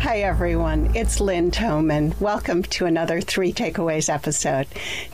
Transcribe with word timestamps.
Hi, 0.00 0.20
everyone. 0.20 0.94
It's 0.94 1.20
Lynn 1.20 1.50
Thoman. 1.50 2.20
Welcome 2.20 2.62
to 2.64 2.86
another 2.86 3.20
Three 3.20 3.52
Takeaways 3.52 4.12
episode. 4.12 4.66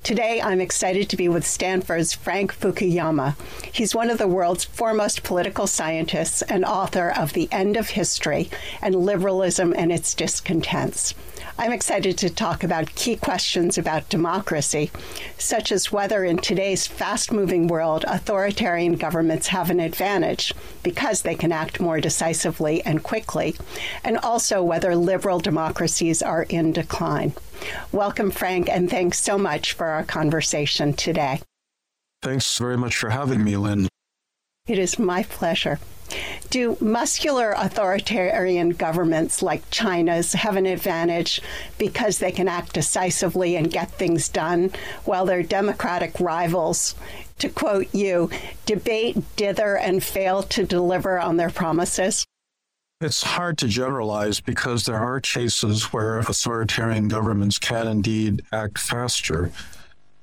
Today, 0.03 0.41
I'm 0.43 0.61
excited 0.61 1.09
to 1.09 1.17
be 1.17 1.29
with 1.29 1.47
Stanford's 1.47 2.13
Frank 2.13 2.53
Fukuyama. 2.53 3.37
He's 3.73 3.95
one 3.95 4.11
of 4.11 4.19
the 4.19 4.29
world's 4.29 4.65
foremost 4.65 5.23
political 5.23 5.67
scientists 5.67 6.43
and 6.43 6.65
author 6.65 7.11
of 7.11 7.33
The 7.33 7.49
End 7.53 7.77
of 7.77 7.91
History 7.91 8.51
and 8.83 8.95
Liberalism 8.95 9.73
and 9.77 9.93
Its 9.93 10.13
Discontents. 10.15 11.15
I'm 11.61 11.73
excited 11.73 12.17
to 12.17 12.31
talk 12.31 12.65
about 12.65 12.95
key 12.95 13.17
questions 13.17 13.77
about 13.77 14.09
democracy, 14.09 14.91
such 15.37 15.71
as 15.71 15.93
whether 15.93 16.25
in 16.25 16.39
today's 16.39 16.87
fast 16.87 17.31
moving 17.31 17.67
world, 17.67 18.03
authoritarian 18.09 18.95
governments 18.95 19.49
have 19.49 19.69
an 19.69 19.79
advantage 19.79 20.55
because 20.83 21.21
they 21.21 21.35
can 21.35 21.53
act 21.53 21.79
more 21.79 22.01
decisively 22.01 22.83
and 22.85 23.03
quickly, 23.03 23.57
and 24.03 24.17
also 24.17 24.63
whether 24.63 24.97
liberal 24.97 25.39
democracies 25.39 26.23
are 26.23 26.45
in 26.45 26.73
decline. 26.73 27.35
Welcome, 27.93 28.31
Frank, 28.31 28.71
and 28.71 28.89
thanks 28.89 29.21
so 29.21 29.37
much 29.37 29.75
for 29.75 29.89
our 29.89 30.05
conversation 30.05 30.95
today. 30.95 31.43
Thanks 32.23 32.57
very 32.57 32.79
much 32.79 32.97
for 32.97 33.11
having 33.11 33.45
me, 33.45 33.59
Lynn. 33.59 33.87
It 34.67 34.79
is 34.79 34.99
my 34.99 35.25
pleasure. 35.25 35.79
Do 36.51 36.77
muscular 36.81 37.55
authoritarian 37.57 38.71
governments 38.71 39.41
like 39.41 39.71
China's 39.71 40.33
have 40.33 40.57
an 40.57 40.67
advantage 40.67 41.41
because 41.79 42.19
they 42.19 42.33
can 42.33 42.49
act 42.49 42.73
decisively 42.73 43.55
and 43.55 43.71
get 43.71 43.93
things 43.93 44.29
done, 44.29 44.73
while 45.05 45.25
their 45.27 45.45
democratic 45.45 46.19
rivals, 46.19 46.97
to 47.39 47.49
quote 47.49 47.95
you, 47.95 48.31
debate, 48.67 49.17
dither, 49.37 49.77
and 49.77 50.03
fail 50.03 50.43
to 50.43 50.67
deliver 50.67 51.21
on 51.21 51.37
their 51.37 51.51
promises? 51.51 52.27
It's 53.01 53.23
hard 53.23 53.57
to 53.59 53.69
generalize 53.69 54.41
because 54.41 54.87
there 54.87 54.99
are 54.99 55.21
cases 55.21 55.85
where 55.93 56.19
authoritarian 56.19 57.07
governments 57.07 57.59
can 57.59 57.87
indeed 57.87 58.43
act 58.53 58.77
faster. 58.77 59.53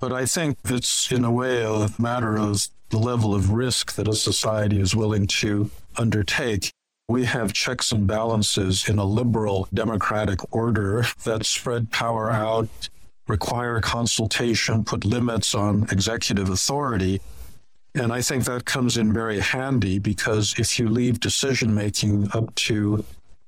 But 0.01 0.11
I 0.11 0.25
think 0.25 0.57
it's, 0.65 1.09
in 1.09 1.23
a 1.23 1.31
way, 1.31 1.63
a 1.63 1.87
matter 1.97 2.37
of 2.37 2.67
the 2.89 2.99
level 2.99 3.33
of 3.33 3.51
risk 3.51 3.95
that 3.95 4.07
a 4.07 4.13
society 4.13 4.79
is 4.79 4.95
willing 4.95 5.27
to 5.27 5.71
undertake. 5.97 6.71
We 7.09 7.25
have 7.25 7.53
checks 7.53 7.91
and 7.91 8.05
balances 8.05 8.89
in 8.89 8.99
a 8.99 9.05
liberal 9.05 9.67
democratic 9.73 10.39
order 10.53 11.05
that 11.23 11.45
spread 11.45 11.91
power 11.91 12.29
out, 12.29 12.89
require 13.27 13.79
consultation, 13.79 14.83
put 14.83 15.05
limits 15.05 15.55
on 15.55 15.87
executive 15.91 16.49
authority. 16.49 17.21
And 17.95 18.11
I 18.11 18.21
think 18.21 18.43
that 18.45 18.65
comes 18.65 18.97
in 18.97 19.13
very 19.13 19.39
handy 19.39 19.99
because 19.99 20.53
if 20.57 20.77
you 20.77 20.89
leave 20.89 21.19
decision 21.19 21.73
making 21.73 22.29
up 22.33 22.53
to 22.55 23.03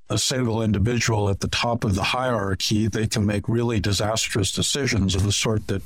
a 0.08 0.18
single 0.18 0.62
individual 0.62 1.28
at 1.28 1.40
the 1.40 1.48
top 1.48 1.84
of 1.84 1.94
the 1.94 2.02
hierarchy, 2.02 2.88
they 2.88 3.06
can 3.06 3.24
make 3.24 3.48
really 3.48 3.78
disastrous 3.78 4.50
decisions 4.50 5.14
of 5.14 5.22
the 5.22 5.32
sort 5.32 5.66
that 5.68 5.82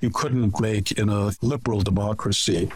you 0.00 0.10
couldn't 0.10 0.60
make 0.60 0.92
in 0.92 1.08
a 1.08 1.32
liberal 1.42 1.80
democracy. 1.80 2.70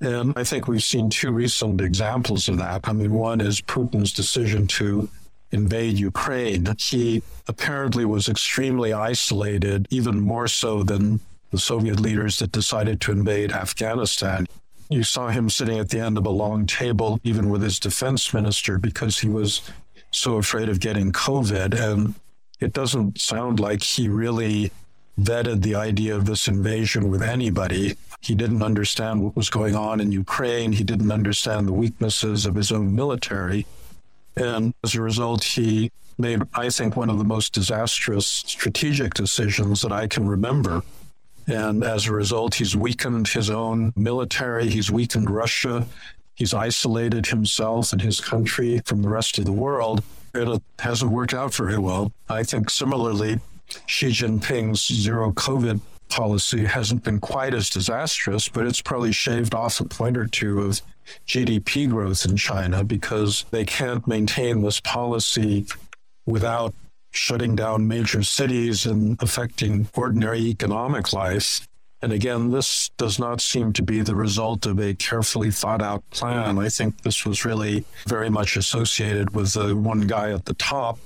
And 0.00 0.32
I 0.36 0.44
think 0.44 0.66
we've 0.66 0.82
seen 0.82 1.10
two 1.10 1.30
recent 1.30 1.80
examples 1.80 2.48
of 2.48 2.58
that. 2.58 2.88
I 2.88 2.92
mean, 2.92 3.12
one 3.12 3.40
is 3.40 3.60
Putin's 3.60 4.12
decision 4.12 4.66
to 4.68 5.08
invade 5.52 5.98
Ukraine. 5.98 6.74
He 6.78 7.22
apparently 7.48 8.04
was 8.04 8.28
extremely 8.28 8.92
isolated, 8.92 9.86
even 9.90 10.20
more 10.20 10.48
so 10.48 10.82
than 10.82 11.20
the 11.50 11.58
Soviet 11.58 12.00
leaders 12.00 12.38
that 12.38 12.52
decided 12.52 13.00
to 13.02 13.12
invade 13.12 13.52
Afghanistan. 13.52 14.46
You 14.88 15.02
saw 15.02 15.28
him 15.28 15.50
sitting 15.50 15.78
at 15.78 15.90
the 15.90 16.00
end 16.00 16.16
of 16.16 16.26
a 16.26 16.30
long 16.30 16.66
table, 16.66 17.20
even 17.22 17.50
with 17.50 17.62
his 17.62 17.78
defense 17.78 18.32
minister, 18.32 18.78
because 18.78 19.18
he 19.18 19.28
was 19.28 19.60
so 20.12 20.36
afraid 20.36 20.68
of 20.68 20.80
getting 20.80 21.12
COVID. 21.12 21.78
And 21.78 22.14
it 22.60 22.72
doesn't 22.72 23.20
sound 23.20 23.60
like 23.60 23.82
he 23.82 24.08
really 24.08 24.70
vetted 25.20 25.62
the 25.62 25.74
idea 25.74 26.14
of 26.16 26.24
this 26.24 26.48
invasion 26.48 27.10
with 27.10 27.22
anybody. 27.22 27.96
He 28.20 28.34
didn't 28.34 28.62
understand 28.62 29.22
what 29.22 29.36
was 29.36 29.50
going 29.50 29.74
on 29.74 30.00
in 30.00 30.12
Ukraine. 30.12 30.72
He 30.72 30.84
didn't 30.84 31.12
understand 31.12 31.66
the 31.66 31.72
weaknesses 31.72 32.46
of 32.46 32.54
his 32.54 32.70
own 32.70 32.94
military. 32.94 33.66
And 34.36 34.74
as 34.84 34.94
a 34.94 35.02
result, 35.02 35.42
he 35.42 35.90
made, 36.18 36.42
I 36.54 36.68
think, 36.68 36.96
one 36.96 37.10
of 37.10 37.18
the 37.18 37.24
most 37.24 37.52
disastrous 37.52 38.26
strategic 38.26 39.14
decisions 39.14 39.82
that 39.82 39.92
I 39.92 40.06
can 40.06 40.26
remember. 40.28 40.82
And 41.46 41.82
as 41.82 42.06
a 42.06 42.12
result, 42.12 42.54
he's 42.54 42.76
weakened 42.76 43.28
his 43.28 43.50
own 43.50 43.92
military, 43.96 44.68
he's 44.68 44.90
weakened 44.90 45.30
Russia, 45.30 45.86
he's 46.34 46.54
isolated 46.54 47.26
himself 47.26 47.92
and 47.92 48.00
his 48.00 48.20
country 48.20 48.80
from 48.84 49.02
the 49.02 49.08
rest 49.08 49.38
of 49.38 49.46
the 49.46 49.52
world. 49.52 50.02
It 50.32 50.62
hasn't 50.78 51.10
worked 51.10 51.34
out 51.34 51.54
very 51.54 51.78
well. 51.78 52.12
I 52.28 52.44
think 52.44 52.70
similarly, 52.70 53.40
Xi 53.86 54.08
Jinping's 54.08 54.86
zero 54.86 55.32
COVID 55.32 55.80
policy 56.08 56.64
hasn't 56.66 57.04
been 57.04 57.20
quite 57.20 57.54
as 57.54 57.70
disastrous, 57.70 58.48
but 58.48 58.66
it's 58.66 58.82
probably 58.82 59.12
shaved 59.12 59.54
off 59.54 59.80
a 59.80 59.84
point 59.84 60.16
or 60.16 60.26
two 60.26 60.60
of 60.60 60.82
GDP 61.26 61.88
growth 61.88 62.24
in 62.24 62.36
China 62.36 62.84
because 62.84 63.44
they 63.50 63.64
can't 63.64 64.06
maintain 64.06 64.62
this 64.62 64.80
policy 64.80 65.66
without 66.26 66.74
shutting 67.12 67.56
down 67.56 67.88
major 67.88 68.22
cities 68.22 68.86
and 68.86 69.20
affecting 69.22 69.88
ordinary 69.94 70.40
economic 70.40 71.12
life. 71.12 71.66
And 72.02 72.12
again, 72.12 72.50
this 72.50 72.90
does 72.96 73.18
not 73.18 73.40
seem 73.40 73.72
to 73.74 73.82
be 73.82 74.00
the 74.00 74.14
result 74.14 74.64
of 74.64 74.78
a 74.78 74.94
carefully 74.94 75.50
thought 75.50 75.82
out 75.82 76.02
plan. 76.10 76.58
I 76.58 76.68
think 76.68 77.02
this 77.02 77.26
was 77.26 77.44
really 77.44 77.84
very 78.06 78.30
much 78.30 78.56
associated 78.56 79.34
with 79.34 79.52
the 79.52 79.76
one 79.76 80.06
guy 80.06 80.32
at 80.32 80.46
the 80.46 80.54
top 80.54 80.98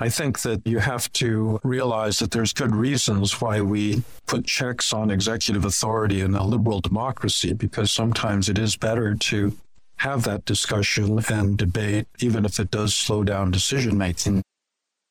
I 0.00 0.08
think 0.08 0.40
that 0.40 0.66
you 0.66 0.80
have 0.80 1.12
to 1.14 1.60
realize 1.62 2.18
that 2.18 2.32
there's 2.32 2.52
good 2.52 2.74
reasons 2.74 3.40
why 3.40 3.60
we 3.60 4.02
put 4.26 4.44
checks 4.44 4.92
on 4.92 5.10
executive 5.10 5.64
authority 5.64 6.20
in 6.20 6.34
a 6.34 6.44
liberal 6.44 6.80
democracy, 6.80 7.52
because 7.52 7.92
sometimes 7.92 8.48
it 8.48 8.58
is 8.58 8.76
better 8.76 9.14
to 9.14 9.56
have 9.96 10.24
that 10.24 10.44
discussion 10.44 11.20
and 11.28 11.56
debate, 11.56 12.08
even 12.18 12.44
if 12.44 12.58
it 12.58 12.72
does 12.72 12.92
slow 12.92 13.22
down 13.22 13.52
decision 13.52 13.96
making. 13.96 14.42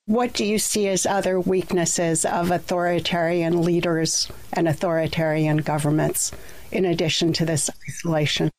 What 0.06 0.34
do 0.34 0.44
you 0.44 0.60
see 0.60 0.90
as 0.90 1.06
other 1.06 1.40
weaknesses 1.40 2.26
of 2.26 2.52
authoritarian 2.52 3.62
leaders 3.62 4.30
and 4.52 4.68
authoritarian 4.68 5.58
governments, 5.58 6.34
in 6.74 6.84
addition 6.84 7.32
to 7.34 7.46
this 7.46 7.70
isolation? 7.88 8.52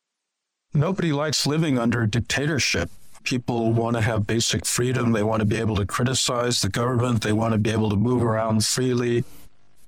Nobody 0.72 1.12
likes 1.12 1.46
living 1.46 1.78
under 1.78 2.02
a 2.02 2.10
dictatorship. 2.10 2.90
People 3.24 3.72
want 3.72 3.96
to 3.96 4.02
have 4.02 4.26
basic 4.26 4.64
freedom. 4.66 5.12
They 5.12 5.22
want 5.22 5.40
to 5.40 5.46
be 5.46 5.56
able 5.56 5.76
to 5.76 5.86
criticize 5.86 6.60
the 6.60 6.68
government. 6.68 7.22
They 7.22 7.32
want 7.32 7.52
to 7.52 7.58
be 7.58 7.70
able 7.70 7.90
to 7.90 7.96
move 7.96 8.22
around 8.22 8.64
freely. 8.64 9.24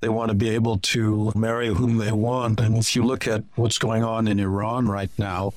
They 0.00 0.08
want 0.08 0.30
to 0.30 0.34
be 0.34 0.48
able 0.50 0.78
to 0.78 1.32
marry 1.34 1.68
whom 1.68 1.98
they 1.98 2.12
want. 2.12 2.60
And 2.60 2.76
if 2.76 2.96
you 2.96 3.02
look 3.02 3.26
at 3.26 3.44
what's 3.54 3.78
going 3.78 4.02
on 4.02 4.26
in 4.26 4.40
Iran 4.40 4.88
right 4.88 5.10
now, 5.18 5.52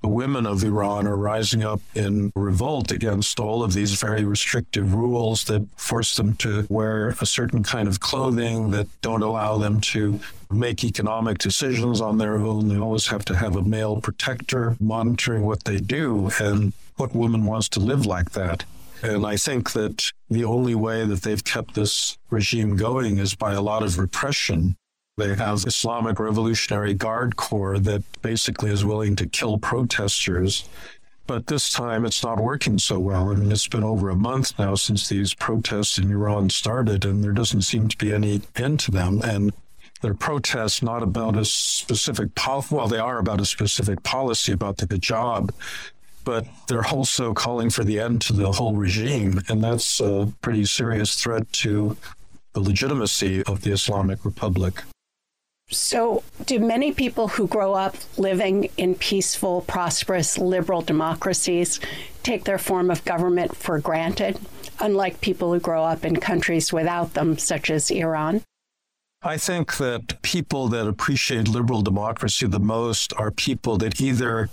the 0.00 0.08
women 0.08 0.44
of 0.44 0.62
Iran 0.62 1.06
are 1.06 1.16
rising 1.16 1.64
up 1.64 1.80
in 1.94 2.30
revolt 2.36 2.92
against 2.92 3.40
all 3.40 3.62
of 3.62 3.72
these 3.72 3.94
very 3.94 4.22
restrictive 4.22 4.92
rules 4.92 5.44
that 5.44 5.66
force 5.76 6.16
them 6.16 6.34
to 6.36 6.66
wear 6.68 7.16
a 7.22 7.26
certain 7.26 7.62
kind 7.62 7.88
of 7.88 8.00
clothing, 8.00 8.70
that 8.72 8.86
don't 9.00 9.22
allow 9.22 9.56
them 9.56 9.80
to 9.80 10.20
make 10.50 10.84
economic 10.84 11.38
decisions 11.38 12.02
on 12.02 12.18
their 12.18 12.36
own. 12.36 12.68
They 12.68 12.78
always 12.78 13.06
have 13.06 13.24
to 13.24 13.36
have 13.36 13.56
a 13.56 13.62
male 13.62 13.98
protector 14.00 14.76
monitoring 14.78 15.42
what 15.46 15.64
they 15.64 15.78
do. 15.78 16.30
And 16.38 16.74
what 16.96 17.14
woman 17.14 17.44
wants 17.44 17.68
to 17.70 17.80
live 17.80 18.06
like 18.06 18.32
that? 18.32 18.64
And 19.02 19.26
I 19.26 19.36
think 19.36 19.72
that 19.72 20.04
the 20.30 20.44
only 20.44 20.74
way 20.74 21.04
that 21.04 21.22
they've 21.22 21.44
kept 21.44 21.74
this 21.74 22.16
regime 22.30 22.76
going 22.76 23.18
is 23.18 23.34
by 23.34 23.52
a 23.52 23.60
lot 23.60 23.82
of 23.82 23.98
repression. 23.98 24.76
They 25.16 25.34
have 25.34 25.64
Islamic 25.66 26.18
Revolutionary 26.18 26.94
Guard 26.94 27.36
Corps 27.36 27.78
that 27.80 28.02
basically 28.22 28.70
is 28.70 28.84
willing 28.84 29.14
to 29.16 29.26
kill 29.26 29.58
protesters. 29.58 30.68
But 31.26 31.46
this 31.46 31.70
time 31.70 32.04
it's 32.04 32.22
not 32.22 32.40
working 32.40 32.78
so 32.78 32.98
well. 32.98 33.30
I 33.30 33.34
mean, 33.34 33.52
it's 33.52 33.68
been 33.68 33.84
over 33.84 34.10
a 34.10 34.16
month 34.16 34.58
now 34.58 34.74
since 34.74 35.08
these 35.08 35.34
protests 35.34 35.98
in 35.98 36.10
Iran 36.10 36.50
started, 36.50 37.04
and 37.04 37.22
there 37.22 37.32
doesn't 37.32 37.62
seem 37.62 37.88
to 37.88 37.96
be 37.96 38.12
any 38.12 38.42
end 38.56 38.80
to 38.80 38.90
them. 38.90 39.22
And 39.22 39.52
they're 40.02 40.14
protests 40.14 40.82
not 40.82 41.02
about 41.02 41.36
a 41.36 41.44
specific 41.44 42.34
policy. 42.34 42.74
Well, 42.74 42.88
they 42.88 42.98
are 42.98 43.18
about 43.18 43.40
a 43.40 43.46
specific 43.46 44.02
policy 44.02 44.52
about 44.52 44.76
the 44.76 44.86
hijab, 44.86 45.50
but 46.24 46.46
they're 46.68 46.86
also 46.86 47.32
calling 47.34 47.70
for 47.70 47.84
the 47.84 48.00
end 48.00 48.22
to 48.22 48.32
the 48.32 48.52
whole 48.52 48.74
regime. 48.74 49.40
And 49.48 49.62
that's 49.62 50.00
a 50.00 50.32
pretty 50.42 50.64
serious 50.64 51.14
threat 51.14 51.52
to 51.64 51.96
the 52.52 52.60
legitimacy 52.60 53.42
of 53.44 53.62
the 53.62 53.72
Islamic 53.72 54.24
Republic. 54.24 54.82
So, 55.70 56.22
do 56.44 56.58
many 56.58 56.92
people 56.92 57.28
who 57.28 57.46
grow 57.46 57.72
up 57.72 57.96
living 58.18 58.68
in 58.76 58.94
peaceful, 58.94 59.62
prosperous, 59.62 60.36
liberal 60.36 60.82
democracies 60.82 61.80
take 62.22 62.44
their 62.44 62.58
form 62.58 62.90
of 62.90 63.04
government 63.04 63.56
for 63.56 63.78
granted, 63.78 64.38
unlike 64.80 65.22
people 65.22 65.52
who 65.52 65.60
grow 65.60 65.82
up 65.82 66.04
in 66.04 66.16
countries 66.16 66.72
without 66.72 67.14
them, 67.14 67.38
such 67.38 67.70
as 67.70 67.90
Iran? 67.90 68.42
I 69.22 69.38
think 69.38 69.78
that 69.78 70.20
people 70.20 70.68
that 70.68 70.86
appreciate 70.86 71.48
liberal 71.48 71.80
democracy 71.80 72.46
the 72.46 72.60
most 72.60 73.14
are 73.14 73.30
people 73.30 73.78
that 73.78 73.98
either 73.98 74.50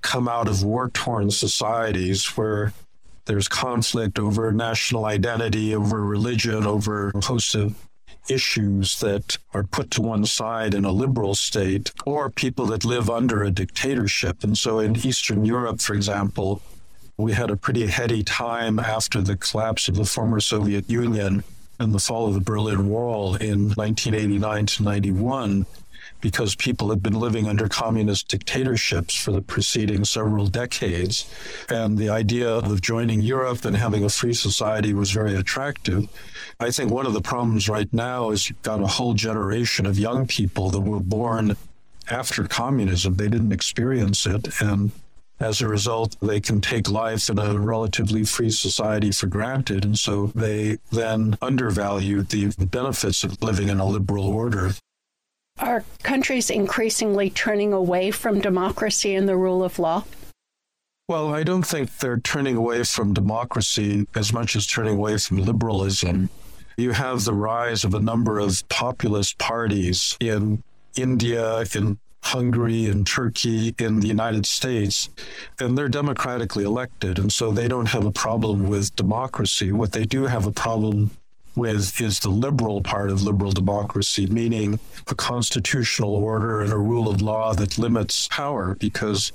come 0.00 0.28
out 0.28 0.48
of 0.48 0.62
war 0.62 0.90
torn 0.90 1.30
societies 1.30 2.26
where 2.36 2.72
there's 3.26 3.48
conflict 3.48 4.18
over 4.18 4.52
national 4.52 5.04
identity, 5.04 5.74
over 5.74 6.04
religion, 6.04 6.64
over 6.64 7.10
a 7.14 7.24
host 7.24 7.54
of 7.54 7.74
issues 8.30 9.00
that 9.00 9.38
are 9.54 9.64
put 9.64 9.90
to 9.92 10.02
one 10.02 10.24
side 10.24 10.74
in 10.74 10.84
a 10.84 10.90
liberal 10.90 11.34
state, 11.34 11.92
or 12.06 12.30
people 12.30 12.66
that 12.66 12.84
live 12.84 13.08
under 13.10 13.42
a 13.42 13.50
dictatorship. 13.50 14.44
And 14.44 14.56
so 14.56 14.78
in 14.78 14.96
Eastern 14.96 15.44
Europe, 15.44 15.80
for 15.80 15.94
example, 15.94 16.62
we 17.16 17.32
had 17.32 17.50
a 17.50 17.56
pretty 17.56 17.86
heady 17.86 18.22
time 18.22 18.78
after 18.78 19.20
the 19.20 19.36
collapse 19.36 19.88
of 19.88 19.96
the 19.96 20.04
former 20.04 20.40
Soviet 20.40 20.88
Union 20.88 21.42
and 21.78 21.92
the 21.92 21.98
fall 21.98 22.28
of 22.28 22.34
the 22.34 22.40
Berlin 22.40 22.88
Wall 22.88 23.34
in 23.36 23.70
1989 23.70 24.66
to 24.66 24.82
91 24.82 25.66
because 26.20 26.54
people 26.56 26.90
had 26.90 27.02
been 27.02 27.18
living 27.18 27.48
under 27.48 27.68
communist 27.68 28.28
dictatorships 28.28 29.14
for 29.14 29.32
the 29.32 29.42
preceding 29.42 30.04
several 30.04 30.46
decades. 30.46 31.32
And 31.68 31.96
the 31.96 32.08
idea 32.08 32.48
of 32.48 32.80
joining 32.80 33.20
Europe 33.20 33.64
and 33.64 33.76
having 33.76 34.04
a 34.04 34.08
free 34.08 34.34
society 34.34 34.92
was 34.92 35.10
very 35.10 35.34
attractive. 35.34 36.08
I 36.60 36.70
think 36.70 36.90
one 36.90 37.06
of 37.06 37.12
the 37.12 37.20
problems 37.20 37.68
right 37.68 37.92
now 37.92 38.30
is 38.30 38.48
you've 38.48 38.62
got 38.62 38.82
a 38.82 38.86
whole 38.86 39.14
generation 39.14 39.86
of 39.86 39.98
young 39.98 40.26
people 40.26 40.70
that 40.70 40.80
were 40.80 41.00
born 41.00 41.56
after 42.10 42.44
communism. 42.44 43.14
They 43.14 43.28
didn't 43.28 43.52
experience 43.52 44.26
it. 44.26 44.48
And 44.60 44.90
as 45.40 45.60
a 45.60 45.68
result, 45.68 46.16
they 46.20 46.40
can 46.40 46.60
take 46.60 46.90
life 46.90 47.30
in 47.30 47.38
a 47.38 47.56
relatively 47.58 48.24
free 48.24 48.50
society 48.50 49.12
for 49.12 49.28
granted. 49.28 49.84
And 49.84 49.96
so 49.96 50.32
they 50.34 50.78
then 50.90 51.38
undervalue 51.40 52.22
the 52.22 52.48
benefits 52.66 53.22
of 53.22 53.40
living 53.40 53.68
in 53.68 53.78
a 53.78 53.86
liberal 53.86 54.26
order. 54.26 54.72
Are 55.58 55.84
countries 56.02 56.50
increasingly 56.50 57.30
turning 57.30 57.72
away 57.72 58.10
from 58.12 58.40
democracy 58.40 59.14
and 59.14 59.28
the 59.28 59.36
rule 59.36 59.64
of 59.64 59.78
law? 59.78 60.04
Well, 61.08 61.34
I 61.34 61.42
don't 61.42 61.66
think 61.66 61.98
they're 61.98 62.20
turning 62.20 62.54
away 62.54 62.84
from 62.84 63.12
democracy 63.14 64.06
as 64.14 64.32
much 64.32 64.54
as 64.54 64.66
turning 64.66 64.96
away 64.96 65.16
from 65.18 65.38
liberalism. 65.38 66.28
You 66.76 66.92
have 66.92 67.24
the 67.24 67.34
rise 67.34 67.82
of 67.82 67.94
a 67.94 68.00
number 68.00 68.38
of 68.38 68.68
populist 68.68 69.38
parties 69.38 70.16
in 70.20 70.62
India, 70.96 71.64
in 71.74 71.98
Hungary, 72.22 72.86
in 72.86 73.04
Turkey, 73.04 73.74
in 73.78 74.00
the 74.00 74.06
United 74.06 74.46
States, 74.46 75.08
and 75.58 75.76
they're 75.76 75.88
democratically 75.88 76.64
elected. 76.64 77.18
And 77.18 77.32
so 77.32 77.50
they 77.50 77.68
don't 77.68 77.86
have 77.86 78.04
a 78.04 78.12
problem 78.12 78.68
with 78.68 78.94
democracy. 78.94 79.72
What 79.72 79.92
they 79.92 80.04
do 80.04 80.26
have 80.26 80.46
a 80.46 80.52
problem 80.52 81.10
with 81.56 82.00
is 82.00 82.20
the 82.20 82.28
liberal 82.28 82.80
part 82.80 83.10
of 83.10 83.22
liberal 83.22 83.52
democracy, 83.52 84.26
meaning 84.26 84.78
a 85.08 85.14
constitutional 85.14 86.14
order 86.14 86.60
and 86.60 86.72
a 86.72 86.78
rule 86.78 87.08
of 87.08 87.20
law 87.20 87.52
that 87.54 87.78
limits 87.78 88.28
power 88.28 88.74
because 88.74 89.32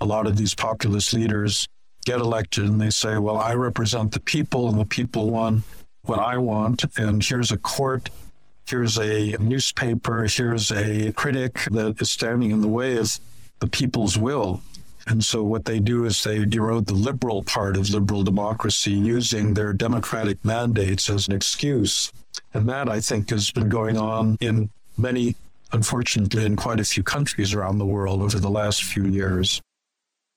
a 0.00 0.04
lot 0.04 0.26
of 0.26 0.36
these 0.36 0.54
populist 0.54 1.12
leaders 1.14 1.68
get 2.04 2.20
elected 2.20 2.64
and 2.64 2.80
they 2.80 2.90
say, 2.90 3.18
well, 3.18 3.38
I 3.38 3.54
represent 3.54 4.12
the 4.12 4.20
people 4.20 4.68
and 4.68 4.78
the 4.78 4.84
people 4.84 5.30
want 5.30 5.64
what 6.02 6.18
I 6.18 6.36
want. 6.38 6.84
And 6.96 7.22
here's 7.22 7.52
a 7.52 7.56
court, 7.56 8.10
here's 8.66 8.98
a 8.98 9.36
newspaper, 9.38 10.26
here's 10.26 10.70
a 10.72 11.12
critic 11.12 11.60
that 11.70 12.00
is 12.00 12.10
standing 12.10 12.50
in 12.50 12.60
the 12.60 12.68
way 12.68 12.96
of 12.96 13.18
the 13.60 13.68
people's 13.68 14.18
will. 14.18 14.60
And 15.06 15.24
so 15.24 15.42
what 15.42 15.64
they 15.64 15.80
do 15.80 16.04
is 16.04 16.22
they 16.22 16.36
erode 16.36 16.86
the 16.86 16.94
liberal 16.94 17.42
part 17.42 17.76
of 17.76 17.90
liberal 17.90 18.22
democracy 18.22 18.92
using 18.92 19.54
their 19.54 19.72
democratic 19.72 20.44
mandates 20.44 21.10
as 21.10 21.28
an 21.28 21.34
excuse. 21.34 22.12
And 22.54 22.68
that, 22.68 22.88
I 22.88 23.00
think, 23.00 23.30
has 23.30 23.50
been 23.50 23.68
going 23.68 23.96
on 23.96 24.36
in 24.40 24.70
many, 24.96 25.36
unfortunately, 25.72 26.44
in 26.44 26.56
quite 26.56 26.80
a 26.80 26.84
few 26.84 27.02
countries 27.02 27.52
around 27.52 27.78
the 27.78 27.86
world 27.86 28.22
over 28.22 28.38
the 28.38 28.50
last 28.50 28.84
few 28.84 29.04
years 29.06 29.60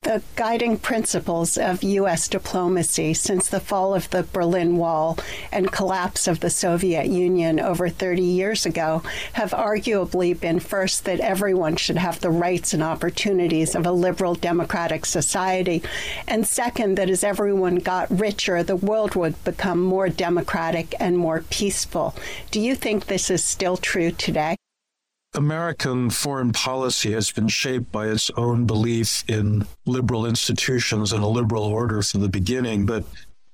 the 0.06 0.22
guiding 0.36 0.78
principles 0.78 1.58
of 1.58 1.82
U.S. 1.82 2.28
diplomacy 2.28 3.12
since 3.16 3.50
the 3.50 3.60
fall 3.60 3.96
of 3.96 4.08
the 4.12 4.22
Berlin 4.22 4.78
Wall 4.78 5.18
and 5.52 5.72
collapse 5.72 6.28
of 6.28 6.42
the 6.42 6.50
Soviet 6.52 7.08
Union 7.08 7.60
over 7.60 7.90
30 7.90 8.22
years 8.22 8.68
ago 8.68 9.02
have 9.34 9.50
arguably 9.50 10.40
been 10.40 10.60
first 10.60 11.06
that 11.06 11.20
everyone 11.20 11.76
should 11.76 11.98
have 11.98 12.22
the 12.22 12.30
rights 12.30 12.72
and 12.72 12.84
opportunities 12.84 13.74
of 13.74 13.88
a 13.88 13.92
liberal 13.92 14.36
democratic 14.36 15.08
society, 15.08 15.82
and 16.28 16.46
second 16.46 17.00
that 17.00 17.10
as 17.10 17.24
everyone 17.24 17.78
got 17.78 18.08
richer, 18.12 18.62
the 18.62 18.76
world 18.76 19.16
would 19.16 19.44
become 19.44 19.82
more 19.82 20.08
democratic 20.08 20.94
and 21.00 21.18
more 21.18 21.44
peaceful. 21.50 22.14
Do 22.52 22.62
you 22.62 22.76
think 22.76 23.08
this 23.08 23.32
is 23.32 23.44
still 23.44 23.76
true 23.76 24.12
today? 24.12 24.56
American 25.36 26.10
foreign 26.10 26.52
policy 26.52 27.12
has 27.12 27.32
been 27.32 27.48
shaped 27.48 27.92
by 27.92 28.08
its 28.08 28.32
own 28.38 28.66
belief 28.66 29.24
in 29.28 29.68
liberal 29.86 30.26
institutions 30.26 31.12
and 31.12 31.24
a 31.24 31.28
liberal 31.28 31.64
order 31.64 32.02
from 32.02 32.22
the 32.22 32.30
beginning, 32.30 32.86
but 32.86 33.04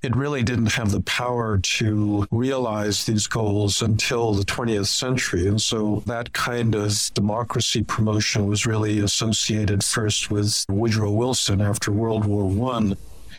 it 0.01 0.15
really 0.15 0.41
didn't 0.41 0.73
have 0.73 0.91
the 0.91 1.01
power 1.01 1.59
to 1.59 2.25
realize 2.31 3.05
these 3.05 3.27
goals 3.27 3.81
until 3.81 4.33
the 4.33 4.43
20th 4.43 4.87
century. 4.87 5.47
And 5.47 5.61
so 5.61 6.01
that 6.07 6.33
kind 6.33 6.73
of 6.73 7.11
democracy 7.13 7.83
promotion 7.83 8.47
was 8.47 8.65
really 8.65 8.99
associated 8.99 9.83
first 9.83 10.31
with 10.31 10.65
Woodrow 10.69 11.11
Wilson 11.11 11.61
after 11.61 11.91
World 11.91 12.25
War 12.25 12.73
I. 12.73 12.93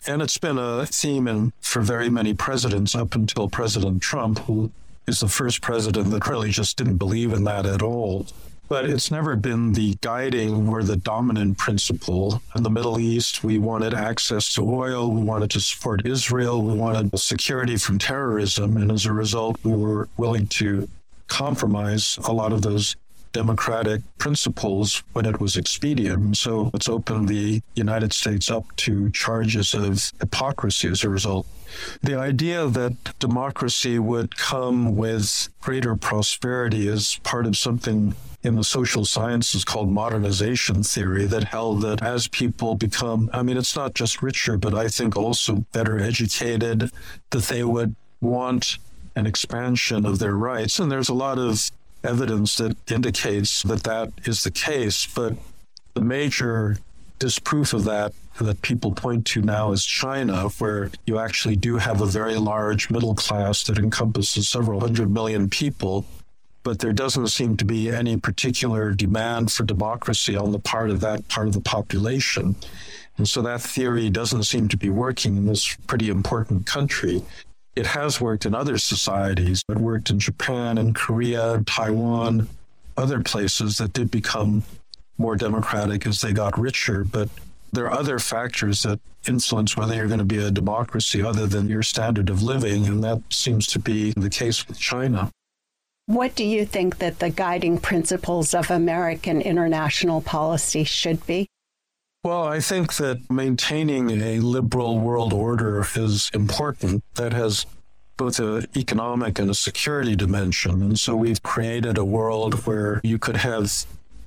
And 0.07 0.23
it's 0.23 0.39
been 0.39 0.59
a 0.59 0.87
theme 0.87 1.29
in, 1.29 1.53
for 1.61 1.81
very 1.81 2.11
many 2.11 2.35
presidents 2.35 2.95
up 2.95 3.15
until 3.15 3.49
President 3.49 4.03
Trump, 4.03 4.41
who 4.41 4.71
is 5.07 5.21
the 5.21 5.29
first 5.29 5.61
president 5.61 6.11
that 6.11 6.27
really 6.27 6.51
just 6.51 6.77
didn't 6.77 6.97
believe 6.97 7.33
in 7.33 7.45
that 7.45 7.67
at 7.67 7.83
all. 7.83 8.27
But 8.69 8.87
it's 8.87 9.11
never 9.11 9.37
been 9.37 9.75
the 9.75 9.97
guiding 10.01 10.69
or 10.69 10.83
the 10.83 10.97
dominant 10.97 11.59
principle. 11.59 12.41
In 12.57 12.63
the 12.63 12.71
Middle 12.71 12.99
East, 12.99 13.45
we 13.45 13.59
wanted 13.59 13.93
access 13.93 14.55
to 14.55 14.63
oil, 14.63 15.11
we 15.11 15.23
wanted 15.23 15.51
to 15.51 15.61
support 15.61 16.07
Israel, 16.07 16.63
we 16.63 16.75
wanted 16.75 17.19
security 17.19 17.77
from 17.77 17.99
terrorism. 17.99 18.77
And 18.79 18.91
as 18.91 19.05
a 19.05 19.13
result, 19.13 19.59
we 19.63 19.75
were 19.75 20.09
willing 20.17 20.47
to 20.47 20.89
compromise 21.27 22.19
a 22.25 22.33
lot 22.33 22.53
of 22.53 22.63
those 22.63 22.97
democratic 23.33 24.03
principles 24.19 25.03
when 25.13 25.27
it 25.27 25.41
was 25.41 25.57
expedient. 25.57 26.37
So 26.37 26.71
it's 26.75 26.89
opened 26.89 27.29
the 27.29 27.63
United 27.75 28.13
States 28.13 28.51
up 28.51 28.65
to 28.77 29.11
charges 29.11 29.75
of 29.75 30.13
hypocrisy 30.21 30.89
as 30.89 31.05
a 31.05 31.09
result. 31.09 31.47
The 32.03 32.19
idea 32.19 32.67
that 32.67 33.19
democracy 33.19 33.99
would 33.99 34.37
come 34.37 34.97
with 34.97 35.49
greater 35.61 35.97
prosperity 35.97 36.89
is 36.89 37.19
part 37.23 37.47
of 37.47 37.57
something 37.57 38.15
in 38.43 38.57
the 38.57 38.65
social 38.65 39.05
sciences 39.05 39.65
called 39.65 39.89
modernization 39.89 40.83
theory 40.83 41.27
that 41.27 41.45
held 41.45 41.83
that 41.83 42.03
as 42.03 42.29
people 42.29 42.75
become, 42.75 43.31
I 43.33 43.43
mean, 43.43 43.57
it's 43.57 43.77
not 43.77 43.95
just 43.95 44.23
richer, 44.23 44.59
but 44.59 44.75
I 44.75 44.89
think 44.89 45.17
also 45.17 45.65
better 45.73 45.99
educated, 45.99 46.91
that 47.31 47.45
they 47.45 47.63
would 47.63 47.95
want 48.21 48.79
an 49.15 49.27
expansion 49.27 50.05
of 50.05 50.19
their 50.19 50.37
rights. 50.37 50.79
And 50.79 50.91
there's 50.91 51.09
a 51.09 51.15
lot 51.15 51.39
of 51.39 51.71
evidence 52.05 52.57
that 52.57 52.77
indicates 52.91 53.63
that 53.63 53.85
that 53.85 54.13
is 54.25 54.43
the 54.43 54.51
case. 54.51 55.07
But 55.07 55.35
the 55.95 56.01
major 56.01 56.79
disproof 57.19 57.73
of 57.73 57.85
that 57.85 58.13
that 58.41 58.63
people 58.63 58.93
point 58.93 59.27
to 59.27 59.43
now 59.43 59.73
is 59.73 59.85
China, 59.85 60.49
where 60.59 60.91
you 61.07 61.19
actually 61.19 61.57
do 61.57 61.77
have 61.77 62.01
a 62.01 62.07
very 62.07 62.37
large 62.37 62.91
middle 62.91 63.15
class 63.15 63.65
that 63.65 63.79
encompasses 63.79 64.49
several 64.49 64.81
hundred 64.81 65.11
million 65.11 65.49
people. 65.49 66.05
But 66.63 66.79
there 66.79 66.93
doesn't 66.93 67.29
seem 67.29 67.57
to 67.59 67.65
be 67.65 67.91
any 67.91 68.17
particular 68.17 68.93
demand 68.93 69.51
for 69.51 69.65
democracy 69.65 70.37
on 70.37 70.53
the 70.53 70.59
part 70.59 70.91
of 70.91 71.01
that 71.01 71.29
part 71.29 71.49
of 71.49 71.55
the 71.55 71.61
population. 71.61 72.55
And 73.19 73.29
so 73.29 73.43
that 73.43 73.61
theory 73.61 74.09
doesn't 74.11 74.45
seem 74.45 74.69
to 74.69 74.77
be 74.77 74.89
working 74.89 75.37
in 75.37 75.47
this 75.47 75.77
pretty 75.87 76.09
important 76.09 76.67
country. 76.67 77.23
It 77.75 77.87
has 77.87 78.21
worked 78.21 78.45
in 78.45 78.55
other 78.55 78.77
societies. 78.79 79.63
It 79.69 79.79
worked 79.79 80.11
in 80.11 80.19
Japan 80.19 80.77
and 80.79 80.95
Korea, 80.95 81.63
Taiwan, 81.67 82.49
other 82.97 83.23
places 83.23 83.79
that 83.79 83.95
did 83.95 84.11
become 84.11 84.63
more 85.17 85.37
democratic 85.37 86.07
as 86.07 86.21
they 86.21 86.33
got 86.33 86.59
richer. 86.59 87.05
But 87.05 87.29
there 87.73 87.87
are 87.87 87.99
other 87.99 88.19
factors 88.19 88.83
that 88.83 89.01
influence 89.27 89.77
whether 89.77 89.95
you're 89.95 90.07
going 90.07 90.19
to 90.19 90.25
be 90.25 90.43
a 90.43 90.51
democracy 90.51 91.23
other 91.23 91.47
than 91.47 91.69
your 91.69 91.83
standard 91.83 92.29
of 92.29 92.43
living. 92.43 92.87
And 92.87 93.03
that 93.05 93.23
seems 93.31 93.67
to 93.69 93.79
be 93.79 94.13
the 94.13 94.29
case 94.29 94.69
with 94.69 94.79
China. 94.79 95.31
What 96.07 96.35
do 96.35 96.45
you 96.45 96.67
think 96.67 96.99
that 96.99 97.21
the 97.21 97.31
guiding 97.31 97.79
principles 97.79 98.55
of 98.55 98.71
American 98.71 99.41
international 99.41 100.21
policy 100.21 100.85
should 100.85 101.25
be? 101.27 101.47
Well, 102.25 102.45
I 102.45 102.61
think 102.61 102.95
that 102.99 103.29
maintaining 103.29 104.11
a 104.23 104.39
liberal 104.39 105.01
world 105.01 105.33
order 105.33 105.85
is 105.97 106.31
important. 106.33 107.03
That 107.15 107.33
has 107.33 107.67
both 108.17 108.39
an 108.39 108.69
economic 108.77 109.41
and 109.41 109.51
a 109.51 109.55
security 109.55 110.15
dimension. 110.15 110.83
And 110.83 110.97
so 110.97 111.17
we've 111.17 111.43
created 111.43 111.99
a 111.99 112.05
world 112.05 112.65
where 112.65 113.01
you 113.03 113.19
could 113.19 113.39
have 113.39 113.73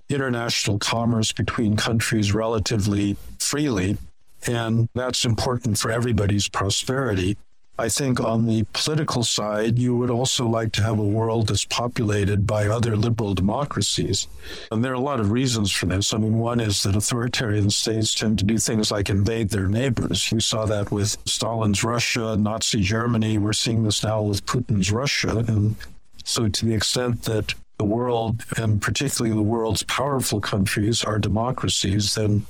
international 0.10 0.78
commerce 0.78 1.32
between 1.32 1.78
countries 1.78 2.34
relatively 2.34 3.16
freely. 3.40 3.98
And 4.46 4.90
that's 4.94 5.24
important 5.24 5.78
for 5.78 5.90
everybody's 5.90 6.50
prosperity. 6.50 7.38
I 7.77 7.89
think 7.89 8.22
on 8.22 8.46
the 8.46 8.63
political 8.72 9.24
side, 9.24 9.77
you 9.77 9.98
would 9.98 10.10
also 10.10 10.48
like 10.48 10.72
to 10.74 10.84
have 10.84 10.98
a 10.98 11.03
world 11.03 11.48
that's 11.48 11.65
populated 11.65 12.48
by 12.48 12.67
other 12.67 12.96
liberal 12.96 13.34
democracies. 13.34 14.27
And 14.72 14.84
there 14.84 14.94
are 14.94 14.96
a 14.96 15.00
lot 15.00 15.20
of 15.20 15.32
reasons 15.32 15.74
for 15.74 15.86
this. 15.88 16.13
I 16.13 16.17
mean, 16.17 16.38
one 16.38 16.62
is 16.62 16.84
that 16.84 16.96
authoritarian 16.96 17.70
states 17.70 18.15
tend 18.15 18.39
to 18.39 18.46
do 18.46 18.58
things 18.58 18.91
like 18.91 19.10
invade 19.10 19.50
their 19.50 19.67
neighbors. 19.67 20.32
We 20.32 20.39
saw 20.39 20.65
that 20.67 20.89
with 20.89 21.17
Stalin's 21.25 21.84
Russia, 21.84 22.38
Nazi 22.38 22.82
Germany. 22.82 23.38
We're 23.38 23.51
seeing 23.51 23.84
this 23.84 24.03
now 24.03 24.22
with 24.22 24.46
Putin's 24.46 24.89
Russia. 24.89 25.44
And 25.46 25.75
so, 26.24 26.48
to 26.48 26.65
the 26.65 26.74
extent 26.74 27.24
that 27.24 27.55
the 27.77 27.84
world, 27.84 28.46
and 28.55 28.82
particularly 28.82 29.36
the 29.36 29.41
world's 29.41 29.84
powerful 29.84 30.39
countries, 30.39 31.03
are 31.03 31.20
democracies, 31.20 32.15
then 32.15 32.46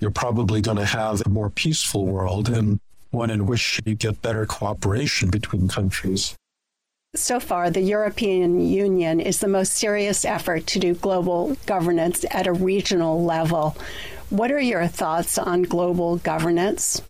you're 0.00 0.10
probably 0.10 0.62
going 0.62 0.78
to 0.78 0.86
have 0.86 1.20
a 1.26 1.28
more 1.28 1.50
peaceful 1.50 2.06
world. 2.06 2.48
And 2.48 2.80
one 3.12 3.30
in 3.30 3.46
which 3.46 3.80
you 3.84 3.94
get 3.94 4.20
better 4.22 4.44
cooperation 4.44 5.30
between 5.30 5.68
countries. 5.68 6.34
So 7.14 7.38
far, 7.38 7.70
the 7.70 7.82
European 7.82 8.58
Union 8.60 9.20
is 9.20 9.40
the 9.40 9.48
most 9.48 9.74
serious 9.74 10.24
effort 10.24 10.66
to 10.68 10.78
do 10.78 10.94
global 10.94 11.56
governance 11.66 12.24
at 12.30 12.46
a 12.46 12.52
regional 12.52 13.22
level. 13.22 13.76
What 14.30 14.50
are 14.50 14.60
your 14.60 14.86
thoughts 14.86 15.36
on 15.36 15.62
global 15.62 16.16
governance? 16.16 17.02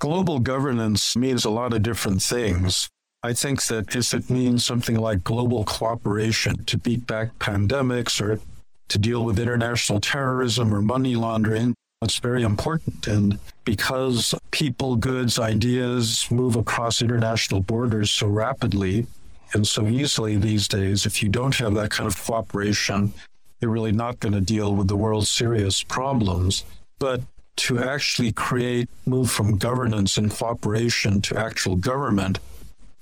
Global 0.00 0.40
governance 0.40 1.16
means 1.16 1.44
a 1.44 1.50
lot 1.50 1.72
of 1.72 1.84
different 1.84 2.20
things. 2.20 2.88
I 3.22 3.32
think 3.32 3.62
that 3.66 3.94
if 3.94 4.12
it 4.12 4.28
means 4.28 4.64
something 4.64 4.96
like 4.96 5.22
global 5.22 5.62
cooperation 5.62 6.64
to 6.64 6.76
beat 6.76 7.06
back 7.06 7.38
pandemics 7.38 8.20
or 8.20 8.40
to 8.88 8.98
deal 8.98 9.24
with 9.24 9.38
international 9.38 10.00
terrorism 10.00 10.74
or 10.74 10.82
money 10.82 11.14
laundering, 11.14 11.74
it's 12.02 12.18
very 12.18 12.42
important. 12.42 13.06
And 13.06 13.38
because 13.64 14.34
people, 14.50 14.96
goods, 14.96 15.38
ideas 15.38 16.26
move 16.30 16.56
across 16.56 17.02
international 17.02 17.60
borders 17.60 18.10
so 18.10 18.26
rapidly 18.26 19.06
and 19.54 19.66
so 19.66 19.86
easily 19.86 20.36
these 20.36 20.66
days, 20.68 21.06
if 21.06 21.22
you 21.22 21.28
don't 21.28 21.54
have 21.56 21.74
that 21.74 21.90
kind 21.90 22.06
of 22.06 22.22
cooperation, 22.22 23.12
you're 23.60 23.70
really 23.70 23.92
not 23.92 24.20
going 24.20 24.32
to 24.32 24.40
deal 24.40 24.74
with 24.74 24.88
the 24.88 24.96
world's 24.96 25.28
serious 25.28 25.82
problems. 25.82 26.64
But 26.98 27.22
to 27.56 27.78
actually 27.78 28.32
create, 28.32 28.88
move 29.06 29.30
from 29.30 29.58
governance 29.58 30.16
and 30.16 30.30
cooperation 30.30 31.20
to 31.22 31.38
actual 31.38 31.76
government, 31.76 32.38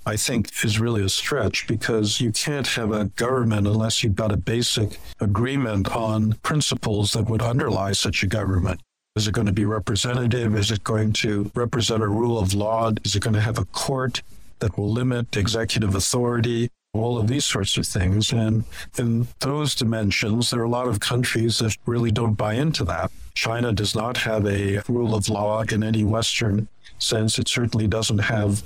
I 0.07 0.17
think 0.17 0.51
is 0.65 0.81
really 0.81 1.05
a 1.05 1.09
stretch 1.09 1.67
because 1.67 2.21
you 2.21 2.33
can't 2.33 2.67
have 2.69 2.91
a 2.91 3.05
government 3.17 3.67
unless 3.67 4.03
you've 4.03 4.17
got 4.17 4.33
a 4.33 4.37
basic 4.37 4.99
agreement 5.21 5.95
on 5.95 6.33
principles 6.43 7.13
that 7.13 7.29
would 7.29 7.43
underlie 7.43 7.93
such 7.93 8.23
a 8.23 8.27
government. 8.27 8.81
Is 9.17 9.27
it 9.27 9.33
going 9.33 9.49
to 9.49 9.53
be 9.53 9.65
representative? 9.65 10.55
Is 10.55 10.71
it 10.71 10.85
going 10.85 11.13
to 11.15 11.51
represent 11.57 12.01
a 12.01 12.07
rule 12.07 12.39
of 12.39 12.55
law? 12.55 12.93
Is 13.05 13.17
it 13.17 13.23
going 13.25 13.35
to 13.35 13.41
have 13.41 13.59
a 13.59 13.65
court 13.65 14.23
that 14.61 14.79
will 14.79 14.89
limit 14.89 15.37
executive 15.37 15.97
authority? 15.97 16.71
All 16.93 17.19
of 17.19 17.27
these 17.27 17.45
sorts 17.45 17.77
of 17.77 17.87
things. 17.87 18.33
And 18.33 18.65
in 18.97 19.27
those 19.41 19.75
dimensions, 19.75 20.51
there 20.51 20.61
are 20.61 20.65
a 20.65 20.69
lot 20.69 20.87
of 20.87 21.01
countries 21.01 21.59
that 21.59 21.77
really 21.87 22.13
don't 22.13 22.35
buy 22.35 22.55
into 22.55 22.85
that. 22.85 23.11
China 23.35 23.73
does 23.73 23.97
not 23.97 24.17
have 24.19 24.47
a 24.47 24.81
rule 24.89 25.17
of 25.17 25.29
law 25.29 25.63
in 25.63 25.83
any 25.83 26.05
Western 26.05 26.69
sense. 27.01 27.37
It 27.37 27.49
certainly 27.49 27.89
doesn't 27.89 28.19
have 28.19 28.63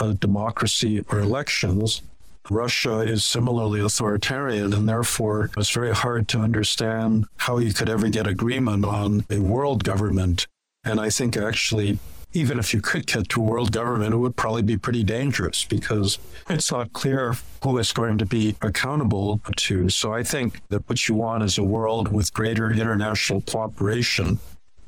a 0.00 0.14
democracy 0.14 1.04
or 1.08 1.20
elections. 1.20 2.02
Russia 2.50 3.00
is 3.00 3.24
similarly 3.24 3.80
authoritarian, 3.80 4.72
and 4.72 4.88
therefore 4.88 5.50
it's 5.56 5.70
very 5.70 5.94
hard 5.94 6.28
to 6.28 6.40
understand 6.40 7.26
how 7.38 7.58
you 7.58 7.72
could 7.72 7.88
ever 7.88 8.08
get 8.08 8.26
agreement 8.26 8.84
on 8.84 9.24
a 9.30 9.38
world 9.38 9.84
government. 9.84 10.46
And 10.84 11.00
I 11.00 11.08
think 11.08 11.36
actually, 11.36 11.98
even 12.34 12.58
if 12.58 12.74
you 12.74 12.82
could 12.82 13.06
get 13.06 13.28
to 13.30 13.40
a 13.40 13.44
world 13.44 13.72
government, 13.72 14.12
it 14.12 14.18
would 14.18 14.36
probably 14.36 14.62
be 14.62 14.76
pretty 14.76 15.04
dangerous 15.04 15.64
because 15.64 16.18
it's 16.50 16.70
not 16.70 16.92
clear 16.92 17.34
who 17.62 17.78
is 17.78 17.92
going 17.92 18.18
to 18.18 18.26
be 18.26 18.56
accountable 18.60 19.40
to. 19.56 19.88
So 19.88 20.12
I 20.12 20.22
think 20.22 20.60
that 20.68 20.86
what 20.88 21.08
you 21.08 21.14
want 21.14 21.44
is 21.44 21.56
a 21.56 21.64
world 21.64 22.12
with 22.12 22.34
greater 22.34 22.70
international 22.70 23.40
cooperation 23.40 24.38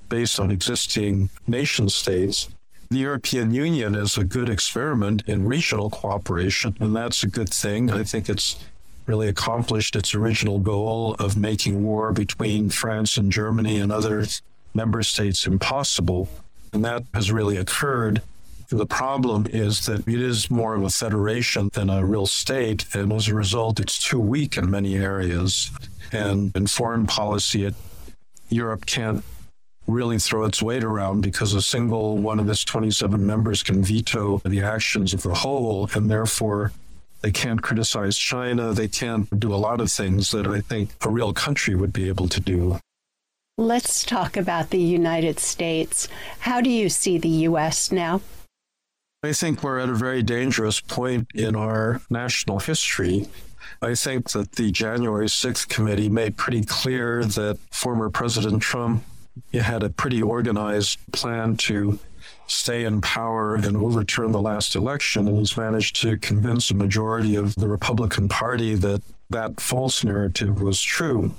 based 0.09 0.39
on 0.39 0.51
existing 0.51 1.31
nation 1.47 1.89
states 1.89 2.49
the 2.90 2.99
European 2.99 3.52
Union 3.52 3.95
is 3.95 4.16
a 4.16 4.25
good 4.25 4.49
experiment 4.49 5.23
in 5.26 5.47
regional 5.47 5.90
cooperation, 5.90 6.76
and 6.81 6.95
that's 6.95 7.23
a 7.23 7.28
good 7.28 7.49
thing. 7.49 7.90
I 7.90 8.05
think 8.05 8.28
it's 8.28 8.57
really 9.07 9.28
accomplished 9.28 9.97
its 9.97 10.14
original 10.14 10.59
goal 10.59 11.14
of 11.19 11.37
making 11.37 11.85
war 11.85 12.12
between 12.12 12.71
France 12.71 13.16
and 13.16 13.31
Germany 13.31 13.78
and 13.78 13.93
other 13.93 14.26
member 14.75 15.02
states 15.02 15.47
impossible. 15.47 16.28
And 16.73 16.85
that 16.85 17.05
has 17.14 17.31
really 17.31 17.57
occurred. 17.57 18.23
The 18.69 18.87
problem 18.87 19.47
is 19.49 19.87
that 19.87 20.07
it 20.09 20.21
is 20.21 20.50
more 20.50 20.75
of 20.75 20.83
a 20.83 20.90
federation 20.90 21.71
than 21.73 21.88
a 21.88 22.05
real 22.05 22.26
state. 22.26 22.85
And 22.95 23.12
as 23.12 23.28
a 23.28 23.35
result, 23.35 23.78
it's 23.78 24.02
too 24.02 24.19
weak 24.19 24.57
in 24.57 24.71
many 24.71 24.97
areas. 24.97 25.71
And 26.12 26.55
in 26.57 26.66
foreign 26.66 27.07
policy, 27.07 27.64
it, 27.64 27.75
Europe 28.49 28.87
can't 28.87 29.25
really 29.87 30.19
throw 30.19 30.45
its 30.45 30.62
weight 30.62 30.85
around 30.85 31.21
because 31.21 31.55
a 31.55 31.62
single 31.62 32.16
one 32.16 32.40
of 32.40 32.49
its 32.49 32.64
27 32.64 33.25
members 33.25 33.62
can 33.62 33.83
veto 33.83 34.38
the 34.45 34.62
actions 34.62 35.14
of 35.14 35.23
the 35.23 35.35
whole, 35.35 35.88
and 35.95 36.11
therefore 36.11 36.73
they 37.21 37.31
can't 37.31 37.62
criticize 37.62 38.16
China. 38.16 38.73
They 38.73 38.88
can't 38.88 39.38
do 39.38 39.55
a 39.55 39.57
lot 39.57 39.81
of 39.81 39.90
things 39.90 40.31
that 40.33 40.47
I 40.47 40.61
think 40.61 40.90
a 41.05 41.11
real 41.11 41.33
country 41.33 41.75
would 41.75 41.93
be 41.93 42.09
able 42.09 42.28
to 42.28 42.40
do. 42.40 42.78
Let's 43.59 44.05
talk 44.05 44.37
about 44.37 44.71
the 44.71 44.78
United 44.78 45.40
States. 45.40 46.09
How 46.40 46.61
do 46.61 46.69
you 46.69 46.88
see 46.88 47.16
the 47.16 47.28
U.S. 47.28 47.90
now? 47.90 48.21
I 49.23 49.33
think 49.33 49.62
we're 49.62 49.78
at 49.78 49.88
a 49.88 49.95
very 49.95 50.23
dangerous 50.23 50.81
point 50.81 51.28
in 51.35 51.57
our 51.57 52.02
national 52.11 52.61
history. 52.61 53.28
I 53.81 53.95
think 53.95 54.31
that 54.31 54.52
the 54.52 54.71
January 54.71 55.26
6th 55.26 55.69
committee 55.69 56.09
made 56.09 56.37
pretty 56.37 56.64
clear 56.64 57.25
that 57.25 57.59
former 57.71 58.11
President 58.11 58.62
Trump 58.62 59.02
had 59.52 59.83
a 59.83 59.90
pretty 59.90 60.23
organized 60.23 60.99
plan 61.12 61.57
to 61.57 61.99
stay 62.47 62.85
in 62.85 63.00
power 63.00 63.57
and 63.57 63.76
overturn 63.76 64.33
the 64.33 64.40
last 64.40 64.75
election. 64.75 65.28
And 65.28 65.38
he's 65.38 65.57
managed 65.57 66.00
to 66.02 66.16
convince 66.19 66.71
a 66.71 66.75
majority 66.75 67.37
of 67.37 67.55
the 67.57 67.69
Republican 67.69 68.28
Party 68.28 68.75
that 68.76 69.02
that 69.31 69.61
false 69.61 70.05
narrative 70.05 70.62
was 70.62 70.81
true. 70.81 71.35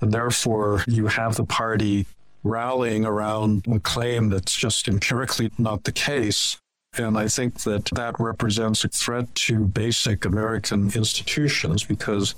And 0.00 0.12
therefore, 0.12 0.84
you 0.86 1.06
have 1.06 1.36
the 1.36 1.44
party 1.44 2.06
rallying 2.42 3.04
around 3.04 3.66
a 3.66 3.80
claim 3.80 4.28
that's 4.28 4.54
just 4.54 4.88
empirically 4.88 5.50
not 5.58 5.84
the 5.84 5.92
case. 5.92 6.58
And 6.98 7.18
I 7.18 7.28
think 7.28 7.60
that 7.60 7.86
that 7.86 8.18
represents 8.18 8.84
a 8.84 8.88
threat 8.88 9.34
to 9.34 9.66
basic 9.66 10.24
American 10.24 10.90
institutions 10.94 11.84
because 11.84 12.34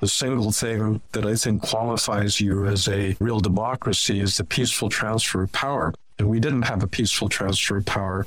the 0.00 0.08
single 0.08 0.52
thing 0.52 1.00
that 1.12 1.26
I 1.26 1.34
think 1.34 1.62
qualifies 1.62 2.40
you 2.40 2.66
as 2.66 2.86
a 2.88 3.16
real 3.18 3.40
democracy 3.40 4.20
is 4.20 4.36
the 4.36 4.44
peaceful 4.44 4.88
transfer 4.88 5.42
of 5.42 5.52
power. 5.52 5.92
And 6.18 6.28
we 6.28 6.40
didn't 6.40 6.62
have 6.62 6.82
a 6.82 6.86
peaceful 6.86 7.28
transfer 7.28 7.78
of 7.78 7.86
power 7.86 8.26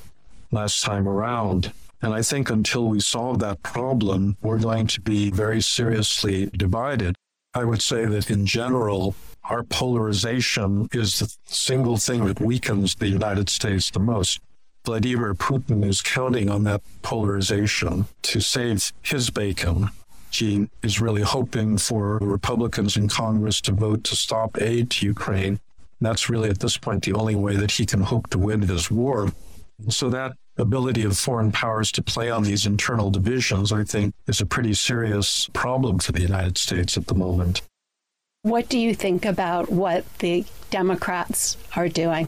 last 0.52 0.84
time 0.84 1.08
around. 1.08 1.72
And 2.02 2.14
I 2.14 2.22
think 2.22 2.50
until 2.50 2.88
we 2.88 3.00
solve 3.00 3.40
that 3.40 3.62
problem, 3.62 4.38
we're 4.42 4.60
going 4.60 4.88
to 4.88 5.02
be 5.02 5.32
very 5.32 5.62
seriously 5.62 6.48
divided. 6.48 7.16
I 7.54 7.66
would 7.66 7.82
say 7.82 8.06
that 8.06 8.30
in 8.30 8.46
general, 8.46 9.16
our 9.44 9.64
polarization 9.64 10.88
is 10.94 11.20
the 11.20 11.36
single 11.46 11.98
thing 11.98 12.26
that 12.26 12.40
weakens 12.40 12.96
the 12.96 13.08
United 13.08 13.50
States 13.50 13.90
the 13.92 14.00
most. 14.00 14.40
Vladimir 14.86 15.34
Putin 15.34 15.86
is 15.86 16.02
counting 16.02 16.50
on 16.50 16.64
that 16.64 16.82
polarization 17.02 18.06
to 18.24 18.40
save 18.40 18.92
his 19.02 19.30
bacon 19.30 19.90
he 20.32 20.70
is 20.84 21.02
really 21.02 21.22
hoping 21.22 21.78
for 21.78 22.18
Republicans 22.20 22.98
in 22.98 23.08
Congress 23.08 23.62
to 23.62 23.72
vote 23.72 24.04
to 24.06 24.16
stop 24.16 24.62
aid 24.62 24.90
to 24.92 25.06
Ukraine. 25.06 25.60
That's 26.02 26.30
really 26.30 26.50
at 26.50 26.60
this 26.60 26.78
point 26.78 27.04
the 27.04 27.14
only 27.14 27.36
way 27.36 27.56
that 27.56 27.72
he 27.72 27.86
can 27.86 28.02
hope 28.02 28.30
to 28.30 28.38
win 28.38 28.62
this 28.62 28.90
war. 28.90 29.32
So 29.90 30.10
that 30.10 30.34
ability 30.58 31.04
of 31.04 31.18
foreign 31.18 31.52
powers 31.52 31.92
to 31.94 32.02
play 32.02 32.30
on 32.30 32.44
these 32.44 32.66
internal 32.66 33.10
divisions, 33.10 33.72
I 33.72 33.84
think, 33.84 34.14
is 34.28 34.42
a 34.42 34.46
pretty 34.46 34.74
serious 34.74 35.50
problem 35.54 36.00
for 36.00 36.12
the 36.12 36.22
United 36.22 36.58
States 36.58 36.98
at 36.98 37.08
the 37.08 37.16
moment. 37.16 37.62
What 38.44 38.70
do 38.70 38.78
you 38.78 38.96
think 38.96 39.26
about 39.26 39.70
what 39.70 40.06
the 40.20 40.46
Democrats 40.70 41.58
are 41.76 41.90
doing? 41.90 42.28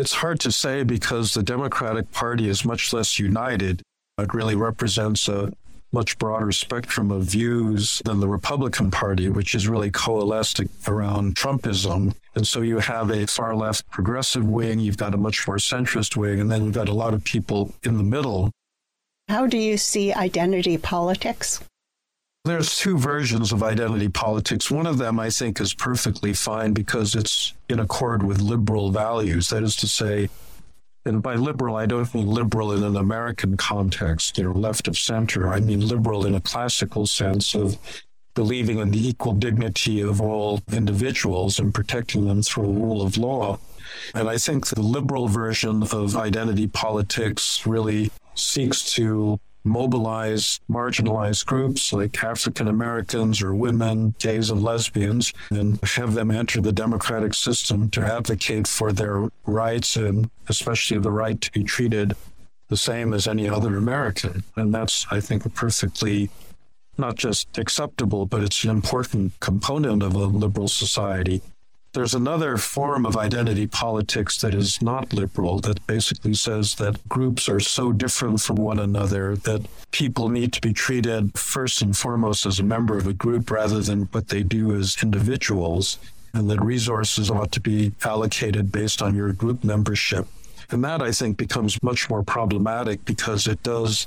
It's 0.00 0.14
hard 0.14 0.40
to 0.40 0.50
say 0.50 0.82
because 0.82 1.34
the 1.34 1.42
Democratic 1.42 2.10
Party 2.10 2.48
is 2.48 2.64
much 2.64 2.90
less 2.94 3.18
united. 3.18 3.82
It 4.16 4.32
really 4.32 4.54
represents 4.54 5.28
a 5.28 5.52
much 5.92 6.16
broader 6.16 6.52
spectrum 6.52 7.10
of 7.10 7.24
views 7.24 8.00
than 8.06 8.18
the 8.18 8.26
Republican 8.26 8.90
Party, 8.90 9.28
which 9.28 9.54
is 9.54 9.68
really 9.68 9.90
coalesced 9.90 10.62
around 10.88 11.36
Trumpism. 11.36 12.14
And 12.34 12.46
so 12.46 12.62
you 12.62 12.78
have 12.78 13.10
a 13.10 13.26
far 13.26 13.54
left 13.54 13.90
progressive 13.90 14.46
wing, 14.46 14.80
you've 14.80 14.96
got 14.96 15.12
a 15.12 15.18
much 15.18 15.46
more 15.46 15.58
centrist 15.58 16.16
wing, 16.16 16.40
and 16.40 16.50
then 16.50 16.64
you've 16.64 16.72
got 16.72 16.88
a 16.88 16.94
lot 16.94 17.12
of 17.12 17.22
people 17.22 17.74
in 17.82 17.98
the 17.98 18.02
middle. 18.02 18.50
How 19.28 19.46
do 19.46 19.58
you 19.58 19.76
see 19.76 20.14
identity 20.14 20.78
politics? 20.78 21.60
There's 22.44 22.78
two 22.78 22.96
versions 22.96 23.52
of 23.52 23.62
identity 23.62 24.08
politics. 24.08 24.70
One 24.70 24.86
of 24.86 24.96
them, 24.96 25.20
I 25.20 25.28
think, 25.28 25.60
is 25.60 25.74
perfectly 25.74 26.32
fine 26.32 26.72
because 26.72 27.14
it's 27.14 27.52
in 27.68 27.78
accord 27.78 28.22
with 28.22 28.40
liberal 28.40 28.90
values. 28.90 29.50
That 29.50 29.62
is 29.62 29.76
to 29.76 29.86
say, 29.86 30.30
and 31.04 31.22
by 31.22 31.34
liberal, 31.34 31.76
I 31.76 31.84
don't 31.84 32.12
mean 32.14 32.28
liberal 32.28 32.72
in 32.72 32.82
an 32.82 32.96
American 32.96 33.58
context, 33.58 34.38
you 34.38 34.44
know, 34.44 34.52
left 34.52 34.88
of 34.88 34.96
center. 34.96 35.48
I 35.48 35.60
mean 35.60 35.86
liberal 35.86 36.24
in 36.24 36.34
a 36.34 36.40
classical 36.40 37.06
sense 37.06 37.54
of 37.54 37.76
believing 38.34 38.78
in 38.78 38.90
the 38.90 39.06
equal 39.06 39.34
dignity 39.34 40.00
of 40.00 40.22
all 40.22 40.62
individuals 40.72 41.58
and 41.58 41.74
protecting 41.74 42.26
them 42.26 42.42
through 42.42 42.64
a 42.64 42.72
rule 42.72 43.02
of 43.02 43.18
law. 43.18 43.58
And 44.14 44.30
I 44.30 44.38
think 44.38 44.66
the 44.66 44.80
liberal 44.80 45.28
version 45.28 45.82
of 45.82 46.16
identity 46.16 46.68
politics 46.68 47.66
really 47.66 48.10
seeks 48.34 48.94
to 48.94 49.38
mobilize 49.64 50.60
marginalized 50.70 51.46
groups 51.46 51.92
like 51.92 52.22
African 52.22 52.68
Americans 52.68 53.42
or 53.42 53.54
women, 53.54 54.14
gays, 54.18 54.50
and 54.50 54.62
lesbians, 54.62 55.32
and 55.50 55.78
have 55.82 56.14
them 56.14 56.30
enter 56.30 56.60
the 56.60 56.72
democratic 56.72 57.34
system 57.34 57.90
to 57.90 58.00
advocate 58.00 58.66
for 58.66 58.92
their 58.92 59.28
rights 59.46 59.96
and 59.96 60.30
especially 60.48 60.98
the 60.98 61.10
right 61.10 61.40
to 61.40 61.52
be 61.52 61.62
treated 61.62 62.14
the 62.68 62.76
same 62.76 63.12
as 63.12 63.26
any 63.26 63.48
other 63.48 63.76
American. 63.76 64.44
And 64.56 64.72
that's, 64.72 65.06
I 65.10 65.20
think, 65.20 65.44
a 65.44 65.50
perfectly 65.50 66.30
not 66.96 67.16
just 67.16 67.58
acceptable, 67.58 68.26
but 68.26 68.42
it's 68.42 68.62
an 68.64 68.70
important 68.70 69.38
component 69.40 70.02
of 70.02 70.14
a 70.14 70.24
liberal 70.26 70.68
society. 70.68 71.42
There's 71.92 72.14
another 72.14 72.56
form 72.56 73.04
of 73.04 73.16
identity 73.16 73.66
politics 73.66 74.40
that 74.42 74.54
is 74.54 74.80
not 74.80 75.12
liberal, 75.12 75.58
that 75.60 75.84
basically 75.88 76.34
says 76.34 76.76
that 76.76 77.08
groups 77.08 77.48
are 77.48 77.58
so 77.58 77.92
different 77.92 78.40
from 78.40 78.56
one 78.56 78.78
another 78.78 79.34
that 79.38 79.66
people 79.90 80.28
need 80.28 80.52
to 80.52 80.60
be 80.60 80.72
treated 80.72 81.36
first 81.36 81.82
and 81.82 81.96
foremost 81.96 82.46
as 82.46 82.60
a 82.60 82.62
member 82.62 82.96
of 82.96 83.08
a 83.08 83.12
group 83.12 83.50
rather 83.50 83.80
than 83.80 84.02
what 84.12 84.28
they 84.28 84.44
do 84.44 84.72
as 84.72 84.96
individuals, 85.02 85.98
and 86.32 86.48
that 86.48 86.62
resources 86.62 87.28
ought 87.28 87.50
to 87.50 87.60
be 87.60 87.92
allocated 88.04 88.70
based 88.70 89.02
on 89.02 89.16
your 89.16 89.32
group 89.32 89.64
membership. 89.64 90.28
And 90.70 90.84
that, 90.84 91.02
I 91.02 91.10
think, 91.10 91.36
becomes 91.36 91.82
much 91.82 92.08
more 92.08 92.22
problematic 92.22 93.04
because 93.04 93.48
it 93.48 93.64
does 93.64 94.06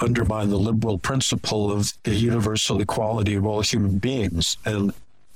undermine 0.00 0.48
the 0.48 0.56
liberal 0.56 0.96
principle 0.96 1.70
of 1.70 1.92
the 2.04 2.14
universal 2.14 2.80
equality 2.80 3.34
of 3.34 3.44
all 3.44 3.60
human 3.60 3.98
beings. 3.98 4.56
And 4.64 4.94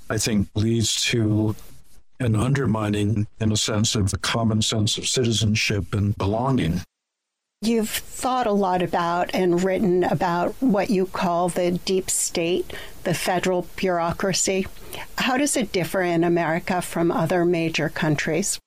I 0.08 0.16
think 0.16 0.48
leads 0.54 1.02
to 1.10 1.54
and 2.22 2.36
undermining, 2.36 3.26
in 3.40 3.52
a 3.52 3.56
sense, 3.56 3.94
of 3.94 4.10
the 4.10 4.18
common 4.18 4.62
sense 4.62 4.96
of 4.98 5.06
citizenship 5.06 5.92
and 5.92 6.16
belonging. 6.16 6.82
You've 7.60 7.90
thought 7.90 8.48
a 8.48 8.52
lot 8.52 8.82
about 8.82 9.30
and 9.32 9.62
written 9.62 10.02
about 10.02 10.54
what 10.60 10.90
you 10.90 11.06
call 11.06 11.48
the 11.48 11.72
deep 11.84 12.10
state, 12.10 12.72
the 13.04 13.14
federal 13.14 13.68
bureaucracy. 13.76 14.66
How 15.18 15.36
does 15.36 15.56
it 15.56 15.70
differ 15.70 16.02
in 16.02 16.24
America 16.24 16.82
from 16.82 17.12
other 17.12 17.44
major 17.44 17.88
countries? 17.88 18.58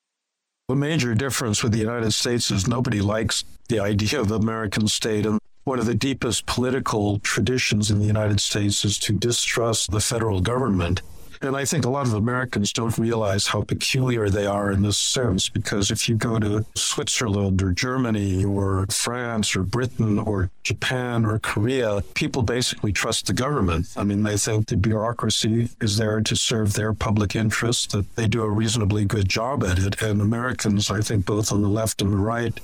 The 0.70 0.76
major 0.76 1.14
difference 1.14 1.62
with 1.62 1.74
the 1.74 1.80
United 1.80 2.12
States 2.12 2.50
is 2.50 2.68
nobody 2.68 3.02
likes 3.02 3.44
the 3.68 3.80
idea 3.82 4.20
of 4.20 4.30
the 4.30 4.40
American 4.40 4.88
state. 4.88 5.26
And 5.26 5.40
one 5.66 5.78
of 5.78 5.86
the 5.86 5.94
deepest 5.94 6.46
political 6.46 7.20
traditions 7.20 7.92
in 7.92 8.00
the 8.00 8.06
United 8.06 8.40
States 8.40 8.86
is 8.86 8.98
to 9.00 9.14
distrust 9.14 9.92
the 9.92 10.00
federal 10.00 10.40
government. 10.40 11.02
And 11.42 11.56
I 11.56 11.66
think 11.66 11.86
a 11.86 11.90
lot 11.90 12.08
of 12.08 12.14
Americans 12.14 12.74
don't 12.74 12.98
realize 12.98 13.48
how 13.48 13.62
peculiar 13.62 14.30
they 14.30 14.46
are 14.46 14.72
in 14.72 14.82
this 14.82 14.98
sense, 14.98 15.50
because 15.50 15.92
if 15.92 16.08
you 16.08 16.16
go 16.16 16.40
to 16.40 16.66
Switzerland 16.76 17.62
or 17.62 17.72
Germany 17.72 18.44
or 18.46 18.86
France 18.90 19.56
or 19.56 19.64
Britain 19.64 20.20
or 20.20 20.50
Japan 20.64 21.26
or 21.26 21.40
Korea, 21.40 22.02
people 22.14 22.42
basically 22.42 22.92
trust 22.92 23.28
the 23.28 23.34
government. 23.34 23.88
I 23.96 24.04
mean, 24.04 24.24
they 24.24 24.38
think 24.38 24.68
the 24.68 24.78
bureaucracy 24.78 25.70
is 25.82 25.98
there 25.98 26.22
to 26.22 26.36
serve 26.36 26.74
their 26.74 26.94
public 26.94 27.36
interest, 27.36 27.92
that 27.92 28.16
they 28.16 28.28
do 28.28 28.44
a 28.44 28.50
reasonably 28.50 29.06
good 29.06 29.30
job 29.30 29.64
at 29.64 29.80
it. 29.80 30.02
And 30.02 30.22
Americans, 30.22 30.90
I 30.90 31.02
think, 31.02 31.26
both 31.26 31.52
on 31.52 31.62
the 31.62 31.70
left 31.70 32.02
and 32.02 32.12
the 32.12 32.18
right, 32.18 32.60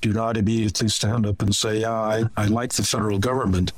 do 0.00 0.12
not 0.12 0.36
immediately 0.36 0.88
stand 0.88 1.26
up 1.26 1.42
and 1.42 1.54
say, 1.54 1.80
Yeah, 1.80 1.92
I, 1.92 2.24
I 2.36 2.46
like 2.46 2.72
the 2.72 2.82
federal 2.82 3.18
government. 3.18 3.72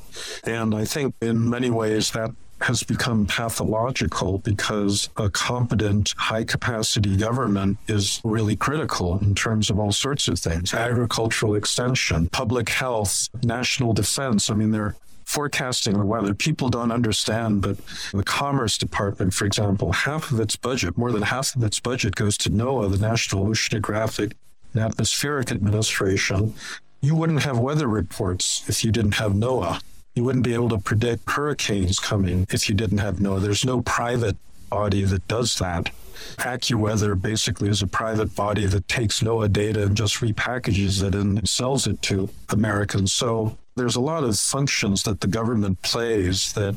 And 0.44 0.74
I 0.74 0.84
think 0.84 1.14
in 1.20 1.48
many 1.50 1.70
ways 1.70 2.10
that 2.12 2.30
has 2.62 2.82
become 2.82 3.26
pathological 3.26 4.38
because 4.38 5.08
a 5.16 5.28
competent, 5.30 6.14
high 6.16 6.44
capacity 6.44 7.16
government 7.16 7.78
is 7.88 8.20
really 8.24 8.56
critical 8.56 9.18
in 9.18 9.34
terms 9.34 9.70
of 9.70 9.78
all 9.78 9.92
sorts 9.92 10.28
of 10.28 10.38
things 10.38 10.74
agricultural 10.74 11.54
extension, 11.54 12.28
public 12.28 12.68
health, 12.68 13.28
national 13.42 13.92
defense. 13.92 14.50
I 14.50 14.54
mean, 14.54 14.70
they're 14.70 14.94
forecasting 15.24 15.98
the 15.98 16.04
weather. 16.04 16.34
People 16.34 16.68
don't 16.68 16.92
understand, 16.92 17.62
but 17.62 17.76
the 18.12 18.22
Commerce 18.22 18.76
Department, 18.76 19.32
for 19.32 19.46
example, 19.46 19.92
half 19.92 20.30
of 20.30 20.40
its 20.40 20.56
budget, 20.56 20.98
more 20.98 21.10
than 21.10 21.22
half 21.22 21.56
of 21.56 21.62
its 21.64 21.80
budget 21.80 22.14
goes 22.14 22.36
to 22.38 22.50
NOAA, 22.50 22.90
the 22.90 22.98
National 22.98 23.46
Oceanographic 23.46 24.32
and 24.74 24.82
Atmospheric 24.82 25.50
Administration. 25.50 26.54
You 27.00 27.14
wouldn't 27.14 27.42
have 27.42 27.58
weather 27.58 27.88
reports 27.88 28.68
if 28.68 28.84
you 28.84 28.92
didn't 28.92 29.14
have 29.14 29.32
NOAA. 29.32 29.80
You 30.14 30.24
wouldn't 30.24 30.44
be 30.44 30.54
able 30.54 30.68
to 30.70 30.78
predict 30.78 31.30
hurricanes 31.30 31.98
coming 31.98 32.46
if 32.50 32.68
you 32.68 32.74
didn't 32.74 32.98
have 32.98 33.16
NOAA. 33.16 33.40
There's 33.40 33.64
no 33.64 33.80
private 33.82 34.36
body 34.68 35.04
that 35.04 35.26
does 35.28 35.56
that. 35.56 35.90
AccuWeather 36.38 37.20
basically 37.20 37.68
is 37.68 37.82
a 37.82 37.86
private 37.86 38.34
body 38.34 38.66
that 38.66 38.88
takes 38.88 39.20
NOAA 39.20 39.52
data 39.52 39.84
and 39.84 39.96
just 39.96 40.16
repackages 40.16 41.02
it 41.02 41.14
and 41.14 41.46
sells 41.48 41.86
it 41.86 42.00
to 42.02 42.28
Americans. 42.50 43.12
So 43.12 43.56
there's 43.76 43.96
a 43.96 44.00
lot 44.00 44.24
of 44.24 44.38
functions 44.38 45.02
that 45.04 45.20
the 45.20 45.26
government 45.26 45.82
plays 45.82 46.52
that 46.52 46.76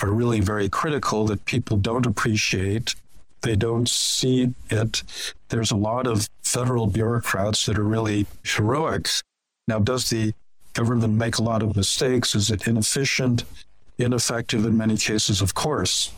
are 0.00 0.10
really 0.10 0.40
very 0.40 0.68
critical 0.68 1.26
that 1.26 1.44
people 1.44 1.76
don't 1.76 2.06
appreciate. 2.06 2.94
They 3.42 3.56
don't 3.56 3.88
see 3.88 4.54
it. 4.70 5.02
There's 5.48 5.70
a 5.70 5.76
lot 5.76 6.06
of 6.06 6.28
federal 6.42 6.86
bureaucrats 6.86 7.66
that 7.66 7.78
are 7.78 7.84
really 7.84 8.26
heroic. 8.44 9.08
Now, 9.66 9.78
does 9.78 10.10
the 10.10 10.32
government 10.78 11.14
make 11.14 11.38
a 11.38 11.42
lot 11.42 11.62
of 11.62 11.74
mistakes? 11.74 12.34
Is 12.36 12.50
it 12.50 12.68
inefficient, 12.68 13.44
ineffective 13.98 14.64
in 14.64 14.76
many 14.76 14.96
cases? 14.96 15.42
Of 15.42 15.54
course. 15.54 16.12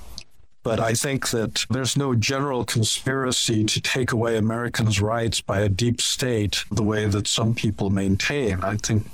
But 0.62 0.78
I 0.78 0.92
think 0.92 1.30
that 1.30 1.64
there's 1.70 1.96
no 1.96 2.14
general 2.14 2.66
conspiracy 2.66 3.64
to 3.64 3.80
take 3.80 4.12
away 4.12 4.36
Americans' 4.36 5.00
rights 5.00 5.40
by 5.40 5.60
a 5.60 5.70
deep 5.70 6.02
state 6.02 6.64
the 6.70 6.82
way 6.82 7.06
that 7.06 7.26
some 7.26 7.54
people 7.54 7.88
maintain. 7.88 8.62
I 8.62 8.76
think 8.76 9.06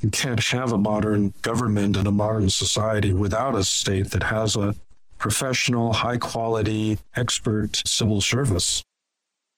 you 0.00 0.08
can't 0.08 0.42
have 0.42 0.72
a 0.72 0.78
modern 0.78 1.34
government 1.42 1.98
and 1.98 2.06
a 2.06 2.12
modern 2.12 2.48
society 2.48 3.12
without 3.12 3.54
a 3.54 3.64
state 3.64 4.12
that 4.12 4.22
has 4.22 4.56
a 4.56 4.74
professional, 5.18 5.92
high 5.92 6.16
quality, 6.16 6.98
expert 7.14 7.82
civil 7.84 8.22
service. 8.22 8.82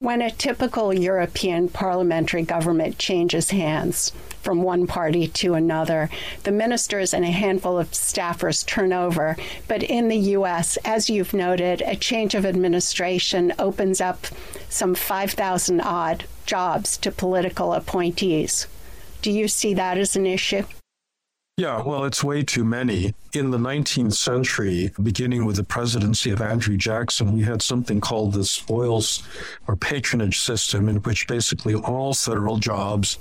When 0.01 0.23
a 0.23 0.31
typical 0.31 0.95
European 0.95 1.69
parliamentary 1.69 2.45
government 2.45 2.99
changes 2.99 3.51
hands 3.51 4.13
from 4.43 4.63
one 4.63 4.87
party 4.87 5.27
to 5.27 5.55
another, 5.55 6.09
the 6.45 6.53
ministers 6.53 7.13
and 7.13 7.25
a 7.25 7.33
handful 7.33 7.77
of 7.77 7.91
staffers 7.91 8.65
turn 8.65 8.93
over. 8.93 9.37
But 9.67 9.83
in 9.83 10.07
the 10.07 10.17
U.S., 10.39 10.79
as 10.85 11.11
you've 11.11 11.35
noted, 11.35 11.83
a 11.83 11.97
change 11.97 12.37
of 12.37 12.47
administration 12.47 13.53
opens 13.59 14.01
up 14.01 14.29
some 14.69 14.95
5,000 14.95 15.81
odd 15.81 16.27
jobs 16.47 16.97
to 16.99 17.11
political 17.11 17.75
appointees. 17.75 18.69
Do 19.21 19.33
you 19.33 19.49
see 19.49 19.75
that 19.75 19.99
as 19.99 20.15
an 20.15 20.27
issue? 20.27 20.63
Yeah, 21.59 21.83
well, 21.83 22.05
it's 22.05 22.23
way 22.23 22.45
too 22.45 22.63
many. 22.63 23.15
In 23.33 23.51
the 23.51 23.59
19th 23.59 24.13
century, 24.13 24.93
beginning 25.03 25.45
with 25.45 25.57
the 25.57 25.65
presidency 25.65 26.31
of 26.31 26.41
Andrew 26.41 26.77
Jackson, 26.77 27.33
we 27.33 27.43
had 27.43 27.63
something 27.63 28.01
called 28.01 28.35
the 28.35 28.45
spoils 28.45 29.25
or 29.67 29.75
patronage 29.75 30.39
system, 30.39 30.89
in 30.89 30.99
which 30.99 31.27
basically 31.27 31.75
all 31.75 32.15
federal 32.15 32.59
jobs 32.59 33.19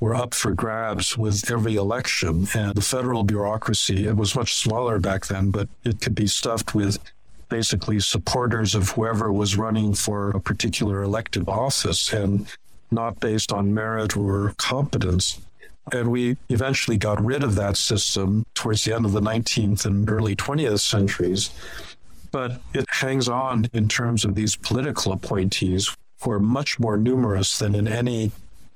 were 0.00 0.16
up 0.16 0.34
for 0.34 0.52
grabs 0.52 1.16
with 1.16 1.48
every 1.48 1.76
election. 1.76 2.48
And 2.54 2.74
the 2.74 2.80
federal 2.80 3.22
bureaucracy, 3.22 4.08
it 4.08 4.16
was 4.16 4.34
much 4.34 4.56
smaller 4.56 4.98
back 4.98 5.26
then, 5.26 5.52
but 5.52 5.68
it 5.84 6.00
could 6.00 6.16
be 6.16 6.26
stuffed 6.26 6.74
with 6.74 6.98
basically 7.48 8.00
supporters 8.00 8.74
of 8.74 8.90
whoever 8.90 9.32
was 9.32 9.56
running 9.56 9.94
for 9.94 10.30
a 10.30 10.40
particular 10.40 11.04
elective 11.04 11.48
office 11.48 12.12
and 12.12 12.48
not 12.90 13.20
based 13.20 13.52
on 13.52 13.72
merit 13.72 14.16
or 14.16 14.54
competence. 14.58 15.40
And 15.92 16.10
we 16.10 16.36
eventually 16.48 16.96
got 16.96 17.24
rid 17.24 17.42
of 17.42 17.54
that 17.54 17.76
system 17.76 18.44
towards 18.54 18.84
the 18.84 18.94
end 18.94 19.04
of 19.04 19.12
the 19.12 19.20
19th 19.20 19.84
and 19.84 20.08
early 20.10 20.34
20th 20.34 20.80
centuries. 20.80 21.50
But 22.32 22.60
it 22.74 22.86
hangs 22.88 23.28
on 23.28 23.68
in 23.72 23.88
terms 23.88 24.24
of 24.24 24.34
these 24.34 24.56
political 24.56 25.12
appointees 25.12 25.94
who 26.22 26.30
are 26.32 26.40
much 26.40 26.80
more 26.80 26.96
numerous 26.96 27.58
than 27.58 27.74
in 27.74 27.86
any 27.86 28.32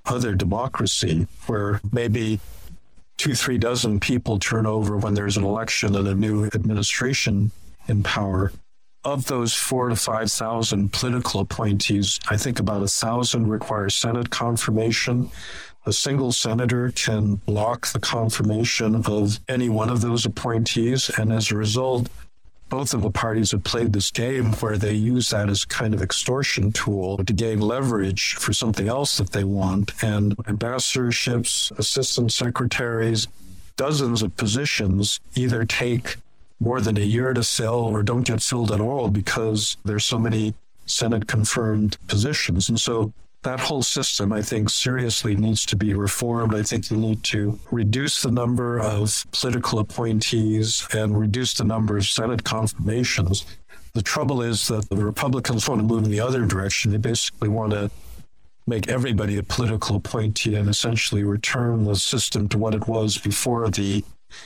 other 0.06 0.34
democracy, 0.34 1.26
where 1.46 1.80
maybe 1.92 2.40
two, 3.16 3.34
three 3.34 3.58
dozen 3.58 4.00
people 4.00 4.38
turn 4.38 4.66
over 4.66 4.96
when 4.96 5.14
there's 5.14 5.36
an 5.36 5.44
election 5.44 5.94
and 5.96 6.08
a 6.08 6.14
new 6.14 6.46
administration 6.46 7.50
in 7.86 8.02
power. 8.02 8.52
Of 9.02 9.26
those 9.26 9.54
four 9.54 9.88
to 9.88 9.96
5,000 9.96 10.92
political 10.92 11.40
appointees, 11.40 12.20
I 12.28 12.36
think 12.36 12.60
about 12.60 12.82
a 12.82 12.86
thousand 12.88 13.48
require 13.48 13.88
Senate 13.88 14.30
confirmation. 14.30 15.30
A 15.86 15.92
single 15.92 16.32
senator 16.32 16.92
can 16.94 17.36
block 17.36 17.86
the 17.88 18.00
confirmation 18.00 18.94
of 19.06 19.40
any 19.48 19.68
one 19.68 19.88
of 19.88 20.00
those 20.00 20.26
appointees. 20.26 21.10
And 21.18 21.32
as 21.32 21.50
a 21.50 21.56
result, 21.56 22.08
both 22.68 22.94
of 22.94 23.02
the 23.02 23.10
parties 23.10 23.50
have 23.50 23.64
played 23.64 23.92
this 23.92 24.10
game 24.10 24.52
where 24.54 24.78
they 24.78 24.92
use 24.92 25.30
that 25.30 25.48
as 25.48 25.64
kind 25.64 25.92
of 25.92 26.02
extortion 26.02 26.70
tool 26.70 27.16
to 27.24 27.32
gain 27.32 27.60
leverage 27.60 28.34
for 28.34 28.52
something 28.52 28.88
else 28.88 29.18
that 29.18 29.32
they 29.32 29.42
want. 29.42 29.92
And 30.02 30.36
ambassadorships, 30.36 31.76
assistant 31.78 32.32
secretaries, 32.32 33.26
dozens 33.76 34.22
of 34.22 34.36
positions 34.36 35.18
either 35.34 35.64
take 35.64 36.16
more 36.60 36.80
than 36.80 36.98
a 36.98 37.00
year 37.00 37.32
to 37.32 37.42
fill 37.42 37.86
or 37.86 38.02
don't 38.02 38.26
get 38.26 38.42
filled 38.42 38.70
at 38.70 38.80
all 38.80 39.08
because 39.08 39.78
there's 39.84 40.04
so 40.04 40.18
many 40.18 40.54
Senate 40.86 41.26
confirmed 41.26 41.96
positions. 42.06 42.68
And 42.68 42.78
so 42.78 43.12
that 43.42 43.60
whole 43.60 43.82
system, 43.82 44.32
I 44.32 44.42
think, 44.42 44.68
seriously 44.68 45.34
needs 45.34 45.64
to 45.66 45.76
be 45.76 45.94
reformed. 45.94 46.54
I 46.54 46.62
think 46.62 46.90
you 46.90 46.96
need 46.96 47.24
to 47.24 47.58
reduce 47.70 48.22
the 48.22 48.30
number 48.30 48.78
of 48.78 49.24
political 49.32 49.78
appointees 49.78 50.86
and 50.92 51.18
reduce 51.18 51.54
the 51.54 51.64
number 51.64 51.96
of 51.96 52.04
Senate 52.04 52.44
confirmations. 52.44 53.46
The 53.94 54.02
trouble 54.02 54.42
is 54.42 54.68
that 54.68 54.88
the 54.90 54.96
Republicans 54.96 55.68
want 55.68 55.80
to 55.80 55.86
move 55.86 56.04
in 56.04 56.10
the 56.10 56.20
other 56.20 56.44
direction. 56.44 56.92
They 56.92 56.98
basically 56.98 57.48
want 57.48 57.72
to 57.72 57.90
make 58.66 58.88
everybody 58.88 59.38
a 59.38 59.42
political 59.42 59.96
appointee 59.96 60.54
and 60.54 60.68
essentially 60.68 61.24
return 61.24 61.84
the 61.84 61.96
system 61.96 62.48
to 62.50 62.58
what 62.58 62.74
it 62.74 62.86
was 62.86 63.18
before 63.18 63.68
the 63.70 64.04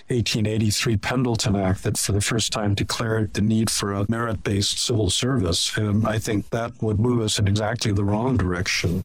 1883 0.09 0.97
Pendleton 0.99 1.57
Act 1.57 1.83
that 1.85 1.99
for 1.99 2.13
the 2.13 2.21
first 2.21 2.53
time 2.53 2.75
declared 2.75 3.35
the 3.35 3.41
need 3.41 3.71
for 3.71 3.93
a 3.93 4.07
merit 4.09 4.43
based 4.43 4.79
civil 4.79 5.11
service. 5.11 5.77
And 5.77 6.07
I 6.07 6.19
think 6.19 6.51
that 6.51 6.81
would 6.83 6.99
move 6.99 7.21
us 7.21 7.39
in 7.39 7.49
exactly 7.49 7.93
the 7.93 8.05
wrong 8.05 8.37
direction. 8.37 9.03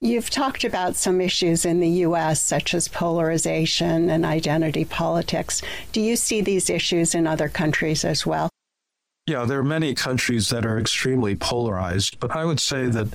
You've 0.00 0.28
talked 0.28 0.62
about 0.62 0.94
some 0.94 1.22
issues 1.22 1.64
in 1.64 1.80
the 1.80 1.88
U.S., 1.88 2.42
such 2.42 2.74
as 2.74 2.86
polarization 2.86 4.10
and 4.10 4.26
identity 4.26 4.84
politics. 4.84 5.62
Do 5.92 6.02
you 6.02 6.16
see 6.16 6.42
these 6.42 6.68
issues 6.68 7.14
in 7.14 7.26
other 7.26 7.48
countries 7.48 8.04
as 8.04 8.26
well? 8.26 8.50
Yeah, 9.26 9.44
there 9.44 9.58
are 9.58 9.64
many 9.64 9.94
countries 9.94 10.50
that 10.50 10.66
are 10.66 10.78
extremely 10.78 11.34
polarized, 11.34 12.20
but 12.20 12.30
I 12.36 12.44
would 12.44 12.60
say 12.60 12.86
that 12.86 13.08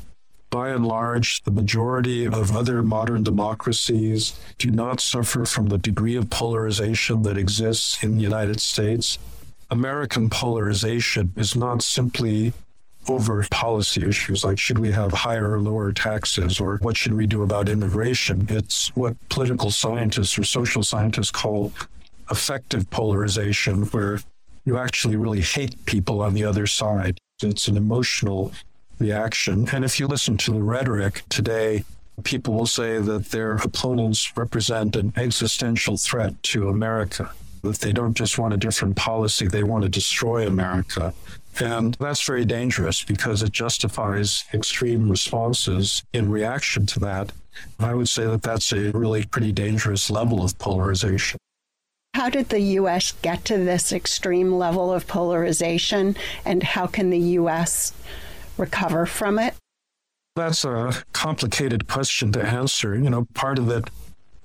by 0.52 0.70
and 0.70 0.86
large, 0.86 1.42
the 1.44 1.52
majority 1.52 2.26
of 2.26 2.56
other 2.56 2.84
modern 2.84 3.24
democracies 3.24 4.40
do 4.60 4.70
not 4.70 5.00
suffer 5.02 5.46
from 5.46 5.68
the 5.68 5.78
degree 5.78 6.16
of 6.16 6.30
polarization 6.30 7.24
that 7.24 7.38
exists 7.38 8.04
in 8.04 8.18
the 8.18 8.22
United 8.22 8.62
States. 8.62 9.18
American 9.72 10.30
polarization 10.30 11.34
is 11.38 11.56
not 11.56 11.82
simply 11.82 12.54
over 13.08 13.44
policy 13.50 14.06
issues 14.08 14.44
like 14.44 14.60
should 14.60 14.78
we 14.78 14.92
have 14.92 15.12
higher 15.12 15.54
or 15.54 15.60
lower 15.60 15.92
taxes 15.92 16.60
or 16.60 16.78
what 16.82 16.96
should 16.96 17.14
we 17.14 17.26
do 17.26 17.42
about 17.42 17.70
immigration. 17.70 18.46
It's 18.50 18.96
what 18.96 19.16
political 19.30 19.72
scientists 19.72 20.38
or 20.38 20.44
social 20.44 20.84
scientists 20.84 21.32
call 21.32 21.72
affective 22.30 22.90
polarization, 22.92 23.84
where 23.86 24.20
you 24.66 24.78
actually 24.78 25.16
really 25.16 25.42
hate 25.42 25.84
people 25.86 26.22
on 26.22 26.34
the 26.34 26.44
other 26.44 26.68
side. 26.68 27.18
It's 27.42 27.68
an 27.68 27.78
emotional 27.78 28.52
reaction. 29.02 29.68
And 29.74 29.84
if 29.84 30.00
you 30.00 30.08
listen 30.08 30.38
to 30.38 30.52
the 30.52 30.62
rhetoric 30.62 31.24
today, 31.28 31.84
people 32.24 32.54
will 32.54 32.68
say 32.68 33.00
that 33.00 33.32
their 33.32 33.54
opponents 33.54 34.32
represent 34.38 34.96
an 34.96 35.12
existential 35.16 35.98
threat 35.98 36.42
to 36.44 36.70
America, 36.70 37.32
that 37.64 37.80
they 37.80 37.92
don't 37.92 38.14
just 38.14 38.38
want 38.38 38.54
a 38.54 38.58
different 38.58 38.96
policy, 38.96 39.48
they 39.48 39.64
want 39.64 39.84
to 39.84 39.90
destroy 39.90 40.46
America. 40.46 41.14
And 41.60 41.96
that's 42.00 42.26
very 42.26 42.46
dangerous 42.46 43.04
because 43.04 43.44
it 43.44 43.52
justifies 43.52 44.46
extreme 44.54 45.10
responses 45.10 46.04
in 46.14 46.30
reaction 46.30 46.86
to 46.88 47.00
that. 47.00 47.34
I 47.80 47.94
would 47.94 48.08
say 48.08 48.26
that 48.26 48.44
that's 48.44 48.72
a 48.72 48.92
really 48.92 49.26
pretty 49.26 49.52
dangerous 49.52 50.10
level 50.10 50.44
of 50.44 50.58
polarization. 50.58 51.38
How 52.14 52.30
did 52.30 52.50
the 52.50 52.60
U.S. 52.80 53.14
get 53.22 53.46
to 53.46 53.58
this 53.58 53.92
extreme 53.92 54.54
level 54.54 54.94
of 54.94 55.08
polarization, 55.08 56.16
and 56.46 56.62
how 56.62 56.88
can 56.88 57.10
the 57.10 57.20
U.S 57.20 57.94
recover 58.58 59.06
from 59.06 59.40
it? 59.40 59.56
That's 60.36 60.64
a 60.64 60.94
complicated 61.12 61.88
question 61.88 62.32
to 62.34 62.42
answer. 62.42 62.96
You 62.96 63.10
know, 63.10 63.28
part 63.34 63.60
of 63.60 63.70
it 63.70 63.90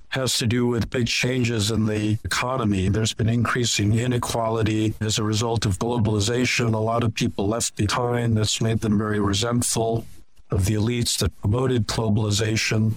has 0.09 0.37
to 0.37 0.47
do 0.47 0.65
with 0.67 0.89
big 0.89 1.07
changes 1.07 1.71
in 1.71 1.85
the 1.85 2.17
economy. 2.23 2.89
There's 2.89 3.13
been 3.13 3.29
increasing 3.29 3.97
inequality 3.97 4.93
as 5.01 5.19
a 5.19 5.23
result 5.23 5.65
of 5.65 5.79
globalization. 5.79 6.73
A 6.73 6.77
lot 6.77 7.03
of 7.03 7.13
people 7.13 7.47
left 7.47 7.75
behind. 7.75 8.37
That's 8.37 8.61
made 8.61 8.79
them 8.79 8.97
very 8.97 9.19
resentful 9.19 10.05
of 10.49 10.65
the 10.65 10.75
elites 10.75 11.17
that 11.19 11.37
promoted 11.41 11.87
globalization. 11.87 12.93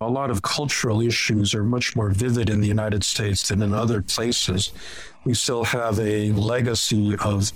A 0.00 0.08
lot 0.08 0.30
of 0.30 0.42
cultural 0.42 1.00
issues 1.00 1.54
are 1.54 1.64
much 1.64 1.94
more 1.94 2.10
vivid 2.10 2.48
in 2.50 2.60
the 2.60 2.68
United 2.68 3.04
States 3.04 3.48
than 3.48 3.62
in 3.62 3.72
other 3.74 4.02
places. 4.02 4.72
We 5.24 5.34
still 5.34 5.64
have 5.64 5.98
a 5.98 6.32
legacy 6.32 7.16
of 7.20 7.52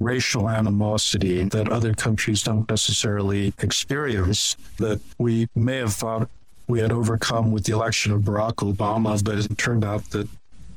racial 0.00 0.48
animosity 0.48 1.44
that 1.44 1.68
other 1.68 1.94
countries 1.94 2.42
don't 2.42 2.68
necessarily 2.68 3.52
experience 3.60 4.56
that 4.78 5.00
we 5.18 5.48
may 5.54 5.76
have 5.76 5.94
thought 5.94 6.28
we 6.66 6.80
had 6.80 6.92
overcome 6.92 7.52
with 7.52 7.64
the 7.64 7.72
election 7.72 8.12
of 8.12 8.22
Barack 8.22 8.54
Obama, 8.54 9.22
but 9.22 9.38
it 9.38 9.58
turned 9.58 9.84
out 9.84 10.10
that 10.10 10.28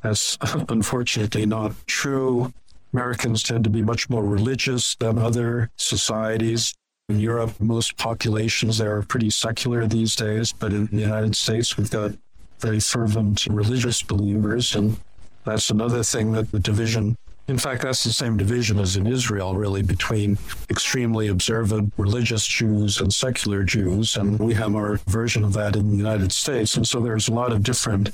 that's 0.02 0.38
unfortunately 0.70 1.46
not 1.46 1.74
true. 1.88 2.54
Americans 2.94 3.44
tend 3.44 3.64
to 3.64 3.70
be 3.70 3.82
much 3.82 4.10
more 4.10 4.24
religious 4.24 4.96
than 4.96 5.18
other 5.18 5.70
societies. 5.78 6.74
In 7.10 7.20
Europe, 7.20 7.54
most 7.60 7.98
populations 7.98 8.78
there 8.78 8.96
are 8.98 9.02
pretty 9.02 9.30
secular 9.30 9.88
these 9.88 10.16
days, 10.16 10.52
but 10.52 10.74
in 10.74 10.88
the 10.88 11.02
United 11.02 11.36
States, 11.36 11.78
we've 11.78 11.90
got 11.90 12.12
very 12.60 12.80
fervent 12.80 13.46
religious 13.50 14.02
believers. 14.02 14.76
And 14.76 14.98
that's 15.46 15.70
another 15.70 16.04
thing 16.04 16.34
that 16.34 16.52
the 16.52 16.60
division 16.60 17.18
in 17.48 17.58
fact, 17.58 17.84
that's 17.84 18.04
the 18.04 18.12
same 18.12 18.36
division 18.36 18.78
as 18.80 18.98
in 18.98 19.08
Israel, 19.08 19.56
really, 19.56 19.82
between 19.82 20.38
extremely 20.70 21.30
observant 21.30 21.94
religious 21.98 22.46
Jews 22.46 23.00
and 23.00 23.14
secular 23.14 23.64
Jews. 23.64 24.18
And 24.18 24.38
we 24.38 24.54
have 24.56 24.76
our 24.76 24.98
version 25.08 25.44
of 25.44 25.54
that 25.54 25.76
in 25.76 25.92
the 25.92 25.98
United 25.98 26.32
States. 26.32 26.76
And 26.76 26.88
so 26.88 27.00
there's 27.00 27.30
a 27.30 27.34
lot 27.34 27.54
of 27.54 27.64
different 27.64 28.10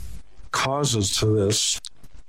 causes 0.52 1.17
to 1.17 1.26
this. 1.26 1.82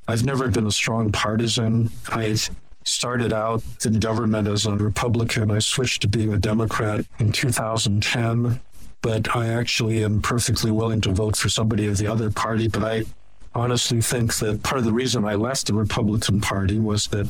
I've 0.08 0.24
never 0.24 0.48
been 0.48 0.66
a 0.66 0.72
strong 0.72 1.12
partisan. 1.12 1.90
I 2.08 2.36
started 2.84 3.32
out 3.32 3.62
in 3.84 4.00
government 4.00 4.48
as 4.48 4.64
a 4.64 4.74
Republican. 4.74 5.50
I 5.50 5.58
switched 5.58 6.02
to 6.02 6.08
being 6.08 6.32
a 6.32 6.38
Democrat 6.38 7.04
in 7.18 7.32
2010 7.32 8.60
but 9.04 9.36
I 9.36 9.48
actually 9.48 10.02
am 10.02 10.22
perfectly 10.22 10.70
willing 10.70 11.02
to 11.02 11.12
vote 11.12 11.36
for 11.36 11.50
somebody 11.50 11.86
of 11.86 11.98
the 11.98 12.06
other 12.06 12.30
party. 12.30 12.68
But 12.68 12.84
I 12.84 13.04
honestly 13.54 14.00
think 14.00 14.34
that 14.36 14.62
part 14.62 14.78
of 14.78 14.84
the 14.84 14.92
reason 14.92 15.24
I 15.24 15.34
left 15.34 15.66
the 15.66 15.74
Republican 15.74 16.40
Party 16.40 16.78
was 16.78 17.06
that 17.08 17.28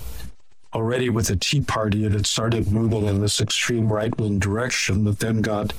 already 0.72 1.08
with 1.08 1.28
the 1.28 1.36
Tea 1.36 1.60
Party, 1.60 2.04
it 2.04 2.12
had 2.12 2.26
started 2.26 2.70
moving 2.72 3.04
in 3.04 3.20
this 3.20 3.40
extreme 3.40 3.92
right 3.92 4.16
wing 4.18 4.38
direction 4.38 5.04
that 5.04 5.20
then 5.20 5.40
got 5.40 5.72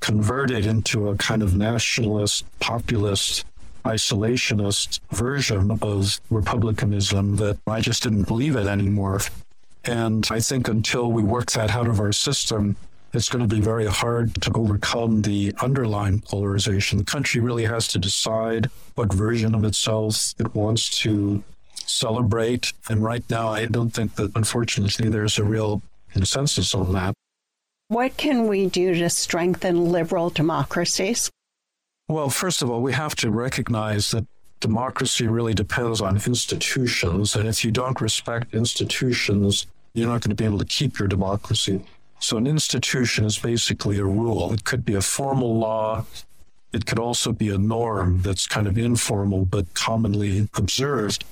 converted 0.00 0.64
into 0.64 1.08
a 1.08 1.16
kind 1.16 1.42
of 1.42 1.56
nationalist, 1.56 2.44
populist, 2.60 3.44
isolationist 3.84 5.00
version 5.10 5.78
of 5.82 6.20
republicanism 6.30 7.36
that 7.36 7.58
I 7.66 7.80
just 7.80 8.02
didn't 8.02 8.24
believe 8.24 8.56
it 8.56 8.66
anymore. 8.66 9.20
And 9.84 10.26
I 10.30 10.40
think 10.40 10.68
until 10.68 11.10
we 11.10 11.22
work 11.22 11.52
that 11.52 11.70
out 11.70 11.88
of 11.88 12.00
our 12.00 12.12
system, 12.12 12.76
it's 13.12 13.28
going 13.28 13.46
to 13.46 13.54
be 13.54 13.60
very 13.60 13.86
hard 13.86 14.40
to 14.42 14.52
overcome 14.54 15.22
the 15.22 15.54
underlying 15.62 16.20
polarization. 16.20 16.98
The 16.98 17.04
country 17.04 17.40
really 17.40 17.64
has 17.64 17.88
to 17.88 17.98
decide 17.98 18.70
what 18.94 19.12
version 19.12 19.54
of 19.54 19.64
itself 19.64 20.34
it 20.38 20.54
wants 20.54 20.98
to 21.00 21.42
celebrate. 21.74 22.72
And 22.88 23.02
right 23.02 23.24
now, 23.30 23.48
I 23.48 23.66
don't 23.66 23.90
think 23.90 24.16
that, 24.16 24.32
unfortunately, 24.36 25.08
there's 25.08 25.38
a 25.38 25.44
real 25.44 25.82
consensus 26.12 26.74
on 26.74 26.92
that. 26.92 27.14
What 27.88 28.18
can 28.18 28.46
we 28.48 28.66
do 28.66 28.94
to 28.94 29.08
strengthen 29.08 29.90
liberal 29.90 30.28
democracies? 30.28 31.30
Well, 32.08 32.28
first 32.28 32.60
of 32.60 32.70
all, 32.70 32.82
we 32.82 32.92
have 32.92 33.16
to 33.16 33.30
recognize 33.30 34.10
that 34.10 34.26
democracy 34.60 35.26
really 35.26 35.54
depends 35.54 36.00
on 36.00 36.16
institutions. 36.16 37.34
And 37.34 37.48
if 37.48 37.64
you 37.64 37.70
don't 37.70 38.00
respect 38.00 38.54
institutions, 38.54 39.66
you're 39.94 40.08
not 40.08 40.20
going 40.20 40.30
to 40.30 40.34
be 40.34 40.44
able 40.44 40.58
to 40.58 40.64
keep 40.64 40.98
your 40.98 41.08
democracy. 41.08 41.82
So 42.20 42.36
an 42.36 42.46
institution 42.46 43.24
is 43.24 43.38
basically 43.38 43.98
a 43.98 44.04
rule. 44.04 44.52
It 44.52 44.64
could 44.64 44.84
be 44.84 44.94
a 44.94 45.00
formal 45.00 45.58
law. 45.58 46.04
It 46.72 46.84
could 46.84 46.98
also 46.98 47.32
be 47.32 47.48
a 47.48 47.58
norm 47.58 48.22
that's 48.22 48.46
kind 48.46 48.66
of 48.66 48.76
informal 48.76 49.44
but 49.44 49.72
commonly 49.74 50.48
observed. 50.54 51.24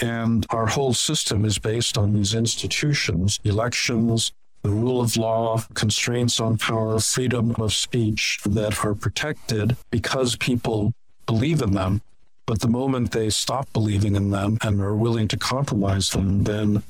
And 0.00 0.44
our 0.50 0.66
whole 0.66 0.92
system 0.92 1.44
is 1.44 1.58
based 1.58 1.96
on 1.96 2.12
these 2.12 2.34
institutions, 2.34 3.38
elections, 3.44 4.32
the 4.62 4.70
rule 4.70 5.00
of 5.00 5.16
law, 5.16 5.62
constraints 5.74 6.40
on 6.40 6.58
power, 6.58 6.98
freedom 6.98 7.54
of 7.58 7.72
speech 7.72 8.40
that 8.44 8.84
are 8.84 8.94
protected 8.94 9.76
because 9.90 10.36
people 10.36 10.92
believe 11.26 11.62
in 11.62 11.72
them. 11.72 12.02
But 12.46 12.60
the 12.60 12.68
moment 12.68 13.12
they 13.12 13.30
stop 13.30 13.72
believing 13.72 14.16
in 14.16 14.30
them 14.30 14.58
and 14.62 14.80
are 14.80 14.94
willing 14.94 15.28
to 15.28 15.36
compromise 15.36 16.10
them, 16.10 16.44
then 16.44 16.82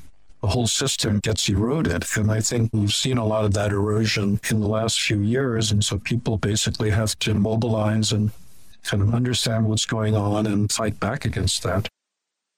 the 0.45 0.51
whole 0.51 0.67
system 0.67 1.21
gets 1.21 1.49
eroded. 1.49 2.05
And 2.17 2.31
I 2.31 2.41
think 2.41 2.69
we've 2.75 2.93
seen 2.93 3.17
a 3.17 3.25
lot 3.25 3.47
of 3.47 3.55
that 3.55 3.73
erosion 3.73 4.39
in 4.51 4.61
the 4.61 4.69
last 4.69 5.01
few 5.01 5.23
years. 5.23 5.73
And 5.73 5.83
so 5.83 5.99
people 5.99 6.37
basically 6.37 6.91
have 6.91 7.19
to 7.21 7.33
mobilize 7.33 8.13
and 8.13 8.31
kind 8.83 9.03
of 9.03 9.15
understand 9.15 9.67
what's 9.67 9.87
going 9.87 10.15
on 10.15 10.47
and 10.47 10.71
fight 10.71 11.01
back 11.01 11.25
against 11.25 11.63
that. 11.63 11.89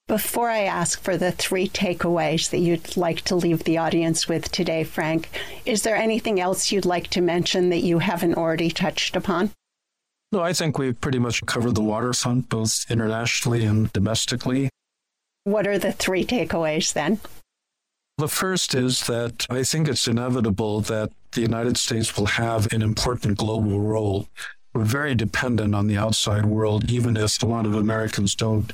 Before 0.09 0.51
I 0.51 0.62
ask 0.62 1.01
for 1.01 1.16
the 1.16 1.31
three 1.31 1.68
takeaways 1.68 2.51
that 2.51 2.59
you'd 2.59 2.96
like 2.96 3.20
to 3.22 3.37
leave 3.37 3.62
the 3.62 3.79
audience 3.79 4.27
with 4.27 4.51
today, 4.51 4.83
Frank, 4.83 5.29
is 5.64 5.83
there 5.83 5.94
anything 5.94 6.40
else 6.40 6.72
you'd 6.72 6.87
like 6.87 7.07
to 7.11 7.20
mention 7.20 7.70
that 7.70 7.85
you 7.85 8.01
haven't 8.01 8.35
already 8.35 8.72
touched 8.72 9.14
upon? 9.14 9.53
No, 10.33 10.40
I 10.40 10.53
think 10.55 10.77
we've 10.77 11.01
pretty 11.01 11.20
much 11.20 11.46
covered 11.46 11.77
the 11.77 11.83
waterfront, 11.83 12.49
both 12.49 12.85
internationally 12.90 13.64
and 13.64 13.92
domestically. 13.92 14.70
What 15.44 15.68
are 15.68 15.79
the 15.79 15.92
three 15.92 16.27
takeaways 16.27 16.92
then? 16.92 17.20
The 18.18 18.29
first 18.29 18.74
is 18.74 19.07
that 19.09 19.46
I 19.50 19.62
think 19.62 19.88
it's 19.88 20.09
inevitable 20.09 20.81
that 20.83 21.12
the 21.33 21.42
United 21.42 21.76
States 21.76 22.16
will 22.16 22.24
have 22.26 22.72
an 22.72 22.81
important 22.81 23.37
global 23.37 23.79
role. 23.83 24.26
We're 24.72 24.85
very 24.85 25.14
dependent 25.14 25.74
on 25.74 25.87
the 25.87 25.98
outside 25.98 26.46
world, 26.46 26.90
even 26.90 27.18
if 27.18 27.42
a 27.42 27.46
lot 27.46 27.66
of 27.66 27.74
Americans 27.74 28.35
don't 28.35 28.72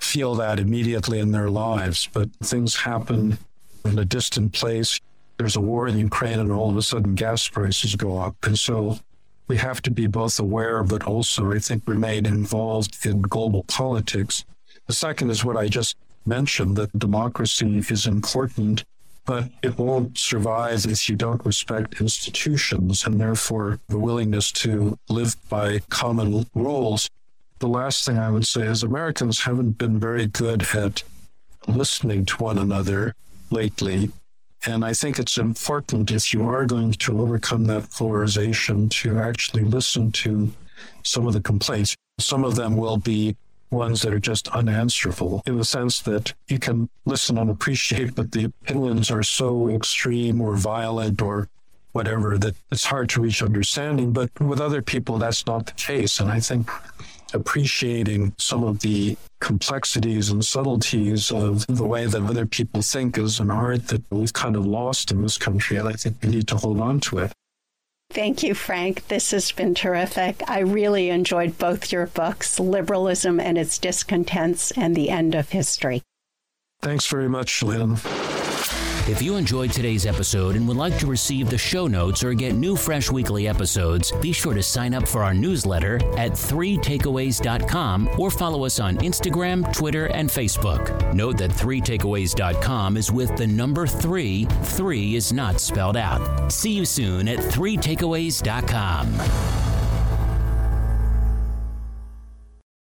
feel 0.00 0.34
that 0.34 0.58
immediately 0.58 1.20
in 1.20 1.30
their 1.30 1.48
lives, 1.48 2.08
but 2.12 2.28
things 2.42 2.74
happen 2.74 3.38
in 3.84 4.00
a 4.00 4.04
distant 4.04 4.52
place. 4.52 4.98
There's 5.38 5.54
a 5.54 5.60
war 5.60 5.86
in 5.86 5.96
Ukraine, 5.96 6.40
and 6.40 6.50
all 6.50 6.68
of 6.68 6.76
a 6.76 6.82
sudden 6.82 7.14
gas 7.14 7.46
prices 7.46 7.94
go 7.94 8.18
up. 8.18 8.34
And 8.42 8.58
so 8.58 8.98
we 9.46 9.58
have 9.58 9.80
to 9.82 9.92
be 9.92 10.08
both 10.08 10.40
aware, 10.40 10.82
but 10.82 11.04
also, 11.04 11.52
I 11.52 11.60
think, 11.60 11.84
remain 11.86 12.26
involved 12.26 13.06
in 13.06 13.22
global 13.22 13.62
politics. 13.62 14.44
The 14.88 14.92
second 14.92 15.30
is 15.30 15.44
what 15.44 15.56
I 15.56 15.68
just 15.68 15.96
mentioned 16.26 16.76
that 16.76 16.98
democracy 16.98 17.78
is 17.88 18.06
important, 18.06 18.84
but 19.24 19.50
it 19.62 19.78
won't 19.78 20.18
survive 20.18 20.86
if 20.86 21.08
you 21.08 21.16
don't 21.16 21.44
respect 21.44 22.00
institutions 22.00 23.04
and 23.04 23.20
therefore 23.20 23.78
the 23.88 23.98
willingness 23.98 24.50
to 24.52 24.98
live 25.08 25.36
by 25.48 25.80
common 25.88 26.46
rules 26.54 27.08
the 27.62 27.68
last 27.68 28.04
thing 28.04 28.18
I 28.18 28.28
would 28.28 28.44
say 28.44 28.66
is 28.66 28.82
Americans 28.82 29.42
haven't 29.42 29.78
been 29.78 30.00
very 30.00 30.26
good 30.26 30.66
at 30.74 31.04
listening 31.68 32.26
to 32.26 32.36
one 32.42 32.58
another 32.58 33.14
lately. 33.52 34.10
And 34.66 34.84
I 34.84 34.94
think 34.94 35.20
it's 35.20 35.38
important 35.38 36.10
if 36.10 36.34
you 36.34 36.42
are 36.48 36.66
going 36.66 36.92
to 36.94 37.20
overcome 37.20 37.66
that 37.66 37.88
polarization 37.92 38.88
to 38.88 39.20
actually 39.20 39.62
listen 39.62 40.10
to 40.10 40.52
some 41.04 41.28
of 41.28 41.34
the 41.34 41.40
complaints. 41.40 41.94
Some 42.18 42.42
of 42.42 42.56
them 42.56 42.76
will 42.76 42.96
be 42.96 43.36
ones 43.72 44.02
that 44.02 44.12
are 44.12 44.20
just 44.20 44.48
unanswerable 44.48 45.42
in 45.46 45.56
the 45.56 45.64
sense 45.64 46.00
that 46.00 46.34
you 46.48 46.58
can 46.58 46.88
listen 47.06 47.38
and 47.38 47.50
appreciate, 47.50 48.14
but 48.14 48.32
the 48.32 48.44
opinions 48.44 49.10
are 49.10 49.22
so 49.22 49.68
extreme 49.68 50.40
or 50.40 50.56
violent 50.56 51.22
or 51.22 51.48
whatever 51.92 52.38
that 52.38 52.54
it's 52.70 52.84
hard 52.84 53.08
to 53.10 53.20
reach 53.20 53.42
understanding. 53.42 54.12
But 54.12 54.30
with 54.40 54.60
other 54.60 54.82
people, 54.82 55.18
that's 55.18 55.46
not 55.46 55.66
the 55.66 55.72
case. 55.72 56.20
And 56.20 56.30
I 56.30 56.40
think 56.40 56.70
appreciating 57.34 58.34
some 58.38 58.62
of 58.62 58.80
the 58.80 59.16
complexities 59.40 60.30
and 60.30 60.44
subtleties 60.44 61.32
of 61.32 61.66
the 61.66 61.84
way 61.84 62.06
that 62.06 62.22
other 62.22 62.46
people 62.46 62.82
think 62.82 63.16
is 63.18 63.40
an 63.40 63.50
art 63.50 63.88
that 63.88 64.02
we've 64.10 64.32
kind 64.32 64.54
of 64.54 64.66
lost 64.66 65.10
in 65.10 65.22
this 65.22 65.38
country. 65.38 65.76
And 65.78 65.88
I 65.88 65.92
think 65.92 66.16
we 66.22 66.28
need 66.28 66.48
to 66.48 66.56
hold 66.56 66.80
on 66.80 67.00
to 67.00 67.18
it. 67.18 67.32
Thank 68.12 68.42
you, 68.42 68.54
Frank. 68.54 69.08
This 69.08 69.30
has 69.30 69.52
been 69.52 69.74
terrific. 69.74 70.42
I 70.46 70.60
really 70.60 71.08
enjoyed 71.08 71.56
both 71.56 71.90
your 71.90 72.06
books, 72.08 72.60
Liberalism 72.60 73.40
and 73.40 73.56
Its 73.56 73.78
Discontents 73.78 74.70
and 74.72 74.94
The 74.94 75.08
End 75.08 75.34
of 75.34 75.48
History. 75.48 76.02
Thanks 76.82 77.06
very 77.06 77.28
much, 77.28 77.62
Lynn. 77.62 77.96
If 79.08 79.20
you 79.20 79.34
enjoyed 79.34 79.72
today's 79.72 80.06
episode 80.06 80.54
and 80.54 80.68
would 80.68 80.76
like 80.76 80.96
to 80.98 81.08
receive 81.08 81.50
the 81.50 81.58
show 81.58 81.88
notes 81.88 82.22
or 82.22 82.34
get 82.34 82.54
new 82.54 82.76
fresh 82.76 83.10
weekly 83.10 83.48
episodes, 83.48 84.12
be 84.20 84.30
sure 84.30 84.54
to 84.54 84.62
sign 84.62 84.94
up 84.94 85.08
for 85.08 85.24
our 85.24 85.34
newsletter 85.34 85.96
at 86.16 86.30
3takeaways.com 86.32 88.10
or 88.16 88.30
follow 88.30 88.64
us 88.64 88.78
on 88.78 88.98
Instagram, 88.98 89.72
Twitter, 89.72 90.06
and 90.06 90.30
Facebook. 90.30 91.12
Note 91.14 91.36
that 91.38 91.50
3takeaways.com 91.50 92.96
is 92.96 93.10
with 93.10 93.36
the 93.36 93.46
number 93.46 93.88
3. 93.88 94.44
3 94.44 95.16
is 95.16 95.32
not 95.32 95.60
spelled 95.60 95.96
out. 95.96 96.52
See 96.52 96.70
you 96.70 96.84
soon 96.84 97.26
at 97.26 97.40
3takeaways.com. 97.40 99.71